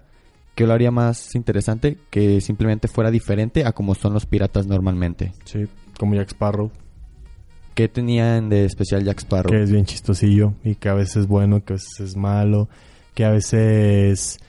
que 0.54 0.66
lo 0.66 0.72
haría 0.72 0.90
más 0.90 1.34
interesante 1.34 1.98
que 2.10 2.40
simplemente 2.40 2.88
fuera 2.88 3.10
diferente 3.10 3.64
a 3.64 3.72
como 3.72 3.94
son 3.94 4.14
los 4.14 4.26
piratas 4.26 4.66
normalmente. 4.66 5.32
Sí, 5.44 5.66
como 5.98 6.14
Jack 6.14 6.30
Sparrow. 6.30 6.72
¿Qué 7.78 7.86
tenían 7.86 8.48
de 8.48 8.64
especial 8.64 9.04
Jack 9.04 9.20
Sparrow? 9.20 9.52
Que 9.52 9.62
es 9.62 9.70
bien 9.70 9.84
chistosillo 9.84 10.52
y 10.64 10.74
que 10.74 10.88
a 10.88 10.94
veces 10.94 11.18
es 11.18 11.26
bueno, 11.28 11.64
que 11.64 11.74
a 11.74 11.76
veces 11.76 12.00
es 12.00 12.16
malo, 12.16 12.68
que 13.14 13.24
a 13.24 13.30
veces 13.30 14.40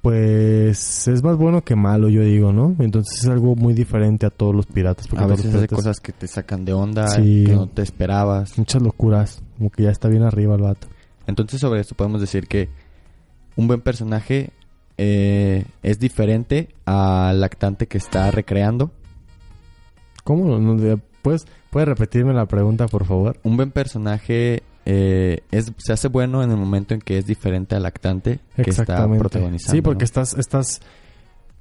pues 0.00 1.06
es 1.06 1.22
más 1.22 1.36
bueno 1.36 1.62
que 1.62 1.76
malo, 1.76 2.08
yo 2.08 2.22
digo, 2.22 2.50
¿no? 2.50 2.74
Entonces 2.78 3.18
es 3.22 3.26
algo 3.28 3.54
muy 3.56 3.74
diferente 3.74 4.24
a 4.24 4.30
todos 4.30 4.54
los 4.54 4.64
piratas. 4.64 5.06
porque 5.06 5.22
A 5.22 5.26
veces 5.26 5.44
los 5.44 5.54
hace 5.54 5.66
piratas- 5.66 5.76
cosas 5.76 6.00
que 6.00 6.12
te 6.12 6.26
sacan 6.28 6.64
de 6.64 6.72
onda, 6.72 7.08
Sí. 7.08 7.44
que 7.46 7.52
no 7.52 7.66
te 7.68 7.82
esperabas. 7.82 8.56
Muchas 8.56 8.80
locuras, 8.80 9.42
como 9.58 9.68
que 9.68 9.82
ya 9.82 9.90
está 9.90 10.08
bien 10.08 10.22
arriba 10.22 10.54
el 10.54 10.62
vato. 10.62 10.86
Entonces 11.26 11.60
sobre 11.60 11.80
esto 11.80 11.94
podemos 11.94 12.22
decir 12.22 12.48
que 12.48 12.70
un 13.54 13.68
buen 13.68 13.82
personaje 13.82 14.48
eh, 14.96 15.66
es 15.82 15.98
diferente 15.98 16.68
al 16.86 17.44
actante 17.44 17.86
que 17.86 17.98
está 17.98 18.30
recreando. 18.30 18.90
¿Cómo? 20.24 20.58
no? 20.58 20.74
De- 20.76 20.98
¿Puedes, 21.72 21.86
¿Puedes 21.86 21.88
repetirme 21.88 22.34
la 22.34 22.46
pregunta, 22.46 22.86
por 22.86 23.06
favor? 23.06 23.38
Un 23.42 23.56
buen 23.56 23.70
personaje 23.70 24.62
eh, 24.84 25.40
es, 25.50 25.72
se 25.78 25.92
hace 25.92 26.08
bueno 26.08 26.42
en 26.42 26.50
el 26.50 26.56
momento 26.56 26.94
en 26.94 27.00
que 27.00 27.18
es 27.18 27.26
diferente 27.26 27.74
al 27.74 27.86
actante 27.86 28.40
que 28.56 28.70
está 28.70 29.08
protagonizando. 29.08 29.72
Sí, 29.72 29.80
porque 29.80 30.02
¿no? 30.02 30.04
estás, 30.04 30.34
estás, 30.34 30.80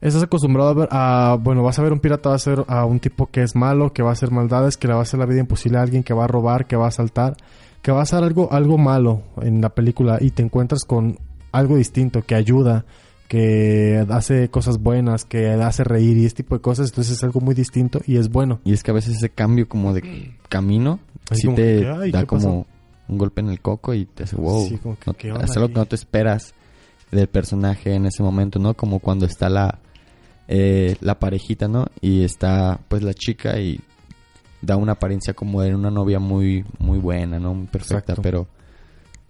estás 0.02 0.24
acostumbrado 0.24 0.70
a 0.70 0.74
ver, 0.74 0.90
a, 0.92 1.38
bueno, 1.40 1.64
vas 1.64 1.80
a 1.80 1.84
ver 1.84 1.94
un 1.94 2.00
pirata, 2.00 2.30
vas 2.30 2.48
a 2.48 2.50
ver 2.52 2.66
a 2.68 2.86
un 2.86 3.00
tipo 3.00 3.28
que 3.28 3.42
es 3.42 3.56
malo, 3.56 3.94
que 3.94 4.04
va 4.04 4.10
a 4.10 4.14
hacer 4.14 4.32
maldades, 4.32 4.76
que 4.76 4.88
le 4.88 4.94
va 4.94 5.00
a 5.00 5.04
hacer 5.04 5.20
la 5.20 5.26
vida 5.26 5.40
imposible 5.40 5.78
a 5.78 5.82
alguien, 5.82 6.04
que 6.04 6.14
va 6.14 6.26
a 6.26 6.28
robar, 6.28 6.66
que 6.66 6.76
va 6.76 6.86
a 6.86 6.90
asaltar, 6.90 7.38
que 7.82 7.92
va 7.92 8.00
a 8.00 8.04
hacer 8.04 8.24
algo, 8.24 8.52
algo 8.52 8.78
malo 8.78 9.22
en 9.42 9.62
la 9.62 9.70
película 9.70 10.18
y 10.20 10.32
te 10.32 10.44
encuentras 10.44 10.84
con 10.84 11.20
algo 11.52 11.78
distinto 11.78 12.24
que 12.24 12.36
ayuda, 12.36 12.86
que 13.32 14.06
hace 14.10 14.50
cosas 14.50 14.78
buenas, 14.78 15.24
que 15.24 15.48
hace 15.52 15.86
reír 15.86 16.18
y 16.18 16.26
este 16.26 16.44
tipo 16.44 16.56
de 16.56 16.62
cosas, 16.62 16.90
entonces 16.90 17.14
es 17.16 17.24
algo 17.24 17.40
muy 17.40 17.56
distinto 17.56 18.02
y 18.06 18.18
es 18.18 18.28
bueno. 18.30 18.60
Y 18.66 18.74
es 18.74 18.84
que 18.84 18.92
a 18.92 18.94
veces 18.94 19.16
ese 19.16 19.30
cambio 19.30 19.70
como 19.70 19.94
de 19.94 20.34
camino 20.50 21.00
Así 21.30 21.44
sí 21.44 21.48
como 21.48 21.56
te 21.56 21.80
que, 21.80 21.88
ay, 21.88 22.12
da 22.12 22.26
como 22.26 22.68
un 23.08 23.18
golpe 23.18 23.40
en 23.40 23.48
el 23.48 23.62
coco 23.62 23.94
y 23.94 24.04
te 24.04 24.24
hace 24.24 24.36
wow. 24.36 24.68
Sí, 24.68 24.76
como 24.80 24.98
que, 25.00 25.04
No- 25.12 25.14
¿qué 25.14 25.32
onda 25.32 25.46
es 25.46 25.56
algo 25.56 25.70
que 25.70 25.76
no 25.76 25.86
te 25.86 25.96
esperas 25.96 26.54
del 27.10 27.28
personaje 27.30 27.94
en 27.94 28.06
ese 28.06 28.22
momento, 28.22 28.60
¿no? 28.60 28.74
Como 28.74 29.00
cuando 29.00 29.26
está 29.26 29.48
la 29.48 29.80
eh, 30.50 30.98
la 31.00 31.18
parejita, 31.18 31.70
¿no? 31.70 31.86
Y 32.02 32.26
está 32.26 32.82
pues 32.90 33.02
la 33.02 33.14
chica 33.14 33.58
y 33.62 33.80
da 34.62 34.76
una 34.76 34.92
apariencia 34.92 35.34
como 35.34 35.62
de 35.62 35.74
una 35.74 35.90
novia 35.90 36.20
muy 36.20 36.66
muy 36.80 37.00
buena, 37.00 37.40
¿no? 37.40 37.54
Muy 37.54 37.68
perfecta, 37.68 38.12
Exacto. 38.12 38.22
pero 38.24 38.48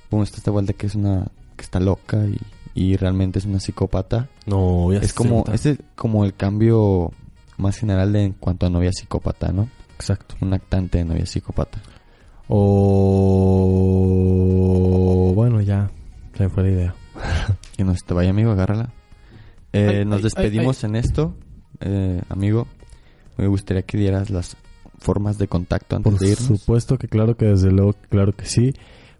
pum, 0.09 0.23
está 0.23 0.37
esta 0.37 0.49
vuelta 0.49 0.73
que 0.73 0.87
es 0.87 0.95
una 0.95 1.27
que 1.55 1.61
está 1.63 1.79
loca 1.79 2.17
y, 2.25 2.39
y 2.73 2.95
realmente 2.97 3.39
es 3.39 3.45
una 3.45 3.59
psicópata. 3.59 4.29
No, 4.45 4.91
ya 4.93 4.99
Es 4.99 5.13
como 5.13 5.43
ese 5.51 5.71
es 5.71 5.79
como 5.95 6.25
el 6.25 6.33
cambio 6.35 7.11
más 7.57 7.77
general 7.77 8.11
de 8.13 8.23
en 8.25 8.33
cuanto 8.33 8.65
a 8.65 8.69
novia 8.69 8.91
psicópata, 8.93 9.51
¿no? 9.51 9.69
Exacto. 9.95 10.35
Un 10.41 10.53
actante 10.53 10.97
de 10.99 11.05
novia 11.05 11.25
psicópata. 11.25 11.79
O 14.41 15.33
bueno, 15.35 15.61
ya 15.61 15.91
se 16.35 16.43
me 16.43 16.49
fue 16.49 16.63
la 16.63 16.69
idea. 16.69 16.95
Que 17.77 17.83
no 17.83 17.95
se 17.95 18.05
te 18.05 18.13
vaya, 18.13 18.29
amigo, 18.31 18.51
agárrala. 18.51 18.91
Eh, 19.73 19.99
Ay, 19.99 20.05
nos 20.05 20.17
ay, 20.17 20.23
despedimos 20.23 20.83
en 20.83 20.95
esto, 20.95 21.35
eh, 21.79 22.21
amigo. 22.29 22.67
Me 23.37 23.47
gustaría 23.47 23.83
que 23.83 23.97
dieras 23.97 24.29
las 24.29 24.57
formas 24.99 25.37
de 25.37 25.47
contacto 25.47 25.95
antes 25.95 26.11
Por 26.11 26.19
de 26.19 26.29
irnos. 26.31 26.59
supuesto 26.59 26.97
que 26.97 27.07
claro 27.07 27.35
que 27.37 27.45
desde 27.45 27.71
luego, 27.71 27.93
claro 28.09 28.33
que 28.33 28.45
sí. 28.45 28.73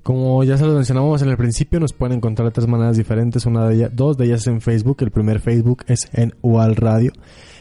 Como 0.03 0.43
ya 0.43 0.57
se 0.57 0.65
lo 0.65 0.73
mencionamos 0.73 1.21
en 1.21 1.29
el 1.29 1.37
principio, 1.37 1.79
nos 1.79 1.93
pueden 1.93 2.17
encontrar 2.17 2.47
de 2.47 2.51
tres 2.51 2.67
maneras 2.67 2.97
diferentes. 2.97 3.45
Una 3.45 3.67
de 3.67 3.75
ellas, 3.75 3.91
dos 3.93 4.17
de 4.17 4.25
ellas 4.25 4.47
en 4.47 4.59
Facebook. 4.59 4.97
El 5.01 5.11
primer 5.11 5.39
Facebook 5.39 5.83
es 5.87 6.09
en 6.13 6.33
UAL 6.41 6.75
Radio. 6.75 7.11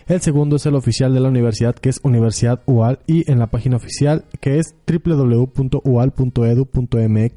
El 0.07 0.23
segundo 0.23 0.57
es 0.57 0.65
el 0.67 0.75
oficial 0.75 1.13
de 1.13 1.21
la 1.21 1.29
universidad, 1.29 1.75
que 1.75 1.91
es 1.91 2.01
Universidad 2.03 2.63
UAL. 2.67 3.01
Y 3.07 3.31
en 3.31 3.39
la 3.39 3.49
página 3.49 3.77
oficial, 3.77 4.25
que 4.41 4.59
es 4.59 4.75
www.ual.edu.mx. 4.87 5.75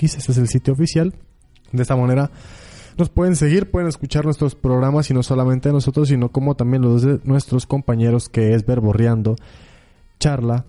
Ese 0.03 0.31
es 0.31 0.37
el 0.37 0.47
sitio 0.47 0.73
oficial. 0.73 1.13
De 1.71 1.81
esta 1.81 1.95
manera 1.97 2.31
nos 2.97 3.09
pueden 3.09 3.35
seguir, 3.35 3.71
pueden 3.71 3.89
escuchar 3.89 4.25
nuestros 4.25 4.55
programas 4.55 5.09
y 5.09 5.13
no 5.13 5.23
solamente 5.23 5.71
nosotros, 5.71 6.09
sino 6.09 6.29
como 6.29 6.55
también 6.55 6.83
los 6.83 7.01
de 7.01 7.19
nuestros 7.23 7.65
compañeros, 7.65 8.29
que 8.29 8.53
es 8.53 8.65
Verborreando, 8.65 9.35
Charla, 10.19 10.65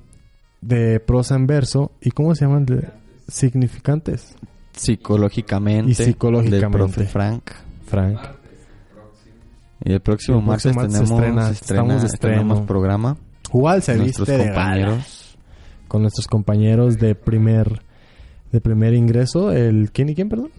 de 0.60 1.00
prosa 1.00 1.36
en 1.36 1.46
verso 1.46 1.92
y 2.00 2.10
¿cómo 2.10 2.34
se 2.34 2.46
llaman? 2.46 2.66
De 3.26 3.32
significantes. 3.32 4.34
Psicológicamente. 4.72 5.90
Y 5.90 5.94
psicológicamente. 5.94 6.60
Del 6.66 6.70
profe 6.70 7.04
Frank. 7.06 7.50
Frank. 7.86 8.18
Y 9.84 9.92
el 9.92 10.00
próximo 10.00 10.38
El 10.38 10.44
martes 10.46 10.72
próximo 10.72 10.80
martes 10.82 10.92
tenemos, 10.92 11.08
se 11.08 11.14
estrena, 11.14 11.50
estrena- 11.50 11.80
estamos 11.82 12.02
de 12.02 12.06
estreno. 12.08 12.34
estrenamos 12.36 12.66
programa. 12.66 13.16
Igual 13.52 13.82
se 13.82 13.96
Nuestros 13.96 14.28
viste 14.28 14.42
de 14.42 14.48
compañeros. 14.52 14.94
gala. 14.94 15.04
con 15.88 16.02
nuestros 16.02 16.26
compañeros 16.26 16.98
de 16.98 17.14
primer 17.14 17.82
de 18.50 18.60
primer 18.60 18.94
ingreso, 18.94 19.52
el 19.52 19.90
¿quién 19.92 20.08
y 20.08 20.14
quién, 20.14 20.28
perdón? 20.28 20.50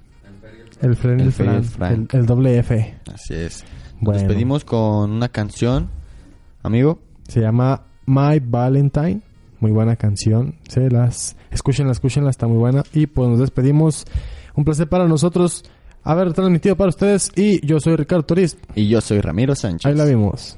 El 0.82 0.96
Fren 0.96 1.20
y 1.20 1.22
El 1.24 1.28
el 1.28 1.34
Fer 1.34 1.46
y 1.46 1.50
el 1.50 1.56
el, 1.56 1.64
Frank. 1.64 2.14
el 2.14 2.26
doble 2.26 2.58
F. 2.60 2.98
Así 3.14 3.34
es. 3.34 3.64
Nos 4.02 4.16
despedimos 4.16 4.64
con 4.66 5.12
una 5.12 5.30
canción, 5.30 5.90
amigo. 6.62 7.00
Se 7.28 7.42
llama 7.42 7.84
My 8.06 8.40
Valentine. 8.40 9.22
Muy 9.62 9.72
buena 9.72 9.96
canción. 9.96 10.56
Se 10.68 10.90
las 10.90 11.36
escúchenla, 11.56 11.94
escúchenla, 11.94 12.30
está 12.30 12.48
muy 12.48 12.58
buena. 12.58 12.84
Y 12.94 13.08
pues 13.08 13.28
nos 13.30 13.40
despedimos. 13.40 14.06
Un 14.56 14.64
placer 14.64 14.88
para 14.88 15.08
nosotros 15.08 15.64
haber 16.04 16.34
transmitido 16.34 16.76
para 16.76 16.90
ustedes. 16.90 17.32
Y 17.36 17.66
yo 17.66 17.80
soy 17.80 17.96
Ricardo 17.96 18.24
Toriz. 18.24 18.58
Y 18.76 18.88
yo 18.88 19.02
soy 19.02 19.22
Ramiro 19.22 19.56
Sánchez. 19.56 19.86
Ahí 19.86 19.96
la 19.96 20.06
vimos. 20.06 20.58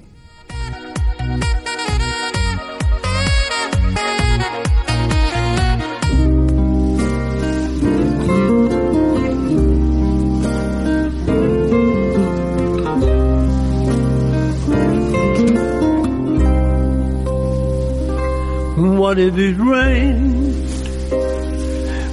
What 18.97 19.19
if 19.19 19.37
it 19.37 19.57
rained? 19.57 20.36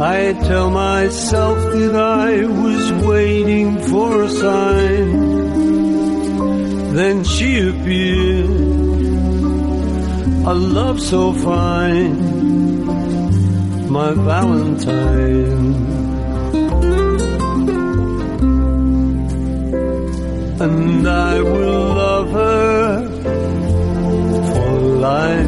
I 0.00 0.32
tell 0.32 0.70
myself 0.70 1.58
that 1.72 1.96
I 1.96 2.44
was 2.44 2.92
waiting 3.04 3.80
for 3.88 4.22
a 4.22 4.28
sign. 4.30 5.10
Then 6.94 7.24
she 7.24 7.68
appeared, 7.68 8.48
a 10.46 10.54
love 10.54 11.00
so 11.00 11.32
fine, 11.32 12.16
my 13.90 14.12
Valentine. 14.14 15.74
And 20.60 21.08
I 21.08 21.40
will 21.42 21.94
love 22.02 22.30
her 22.30 23.08
for 24.52 24.78
life. 25.08 25.47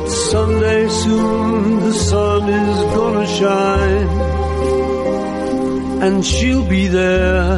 someday 0.31 0.87
soon 0.87 1.79
the 1.81 1.93
sun 1.93 2.47
is 2.47 2.77
gonna 2.95 3.27
shine 3.27 4.07
and 6.03 6.25
she'll 6.25 6.67
be 6.67 6.87
there. 6.87 7.57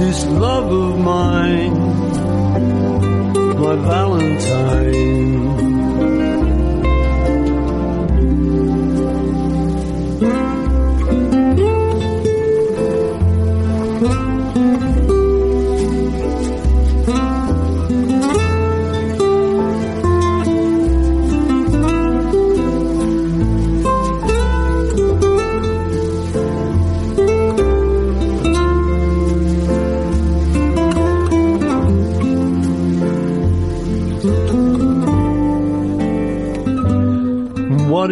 This 0.00 0.26
love 0.26 0.68
of 0.84 0.98
mine, 0.98 1.78
my 3.62 3.74
Valentine. 3.90 5.49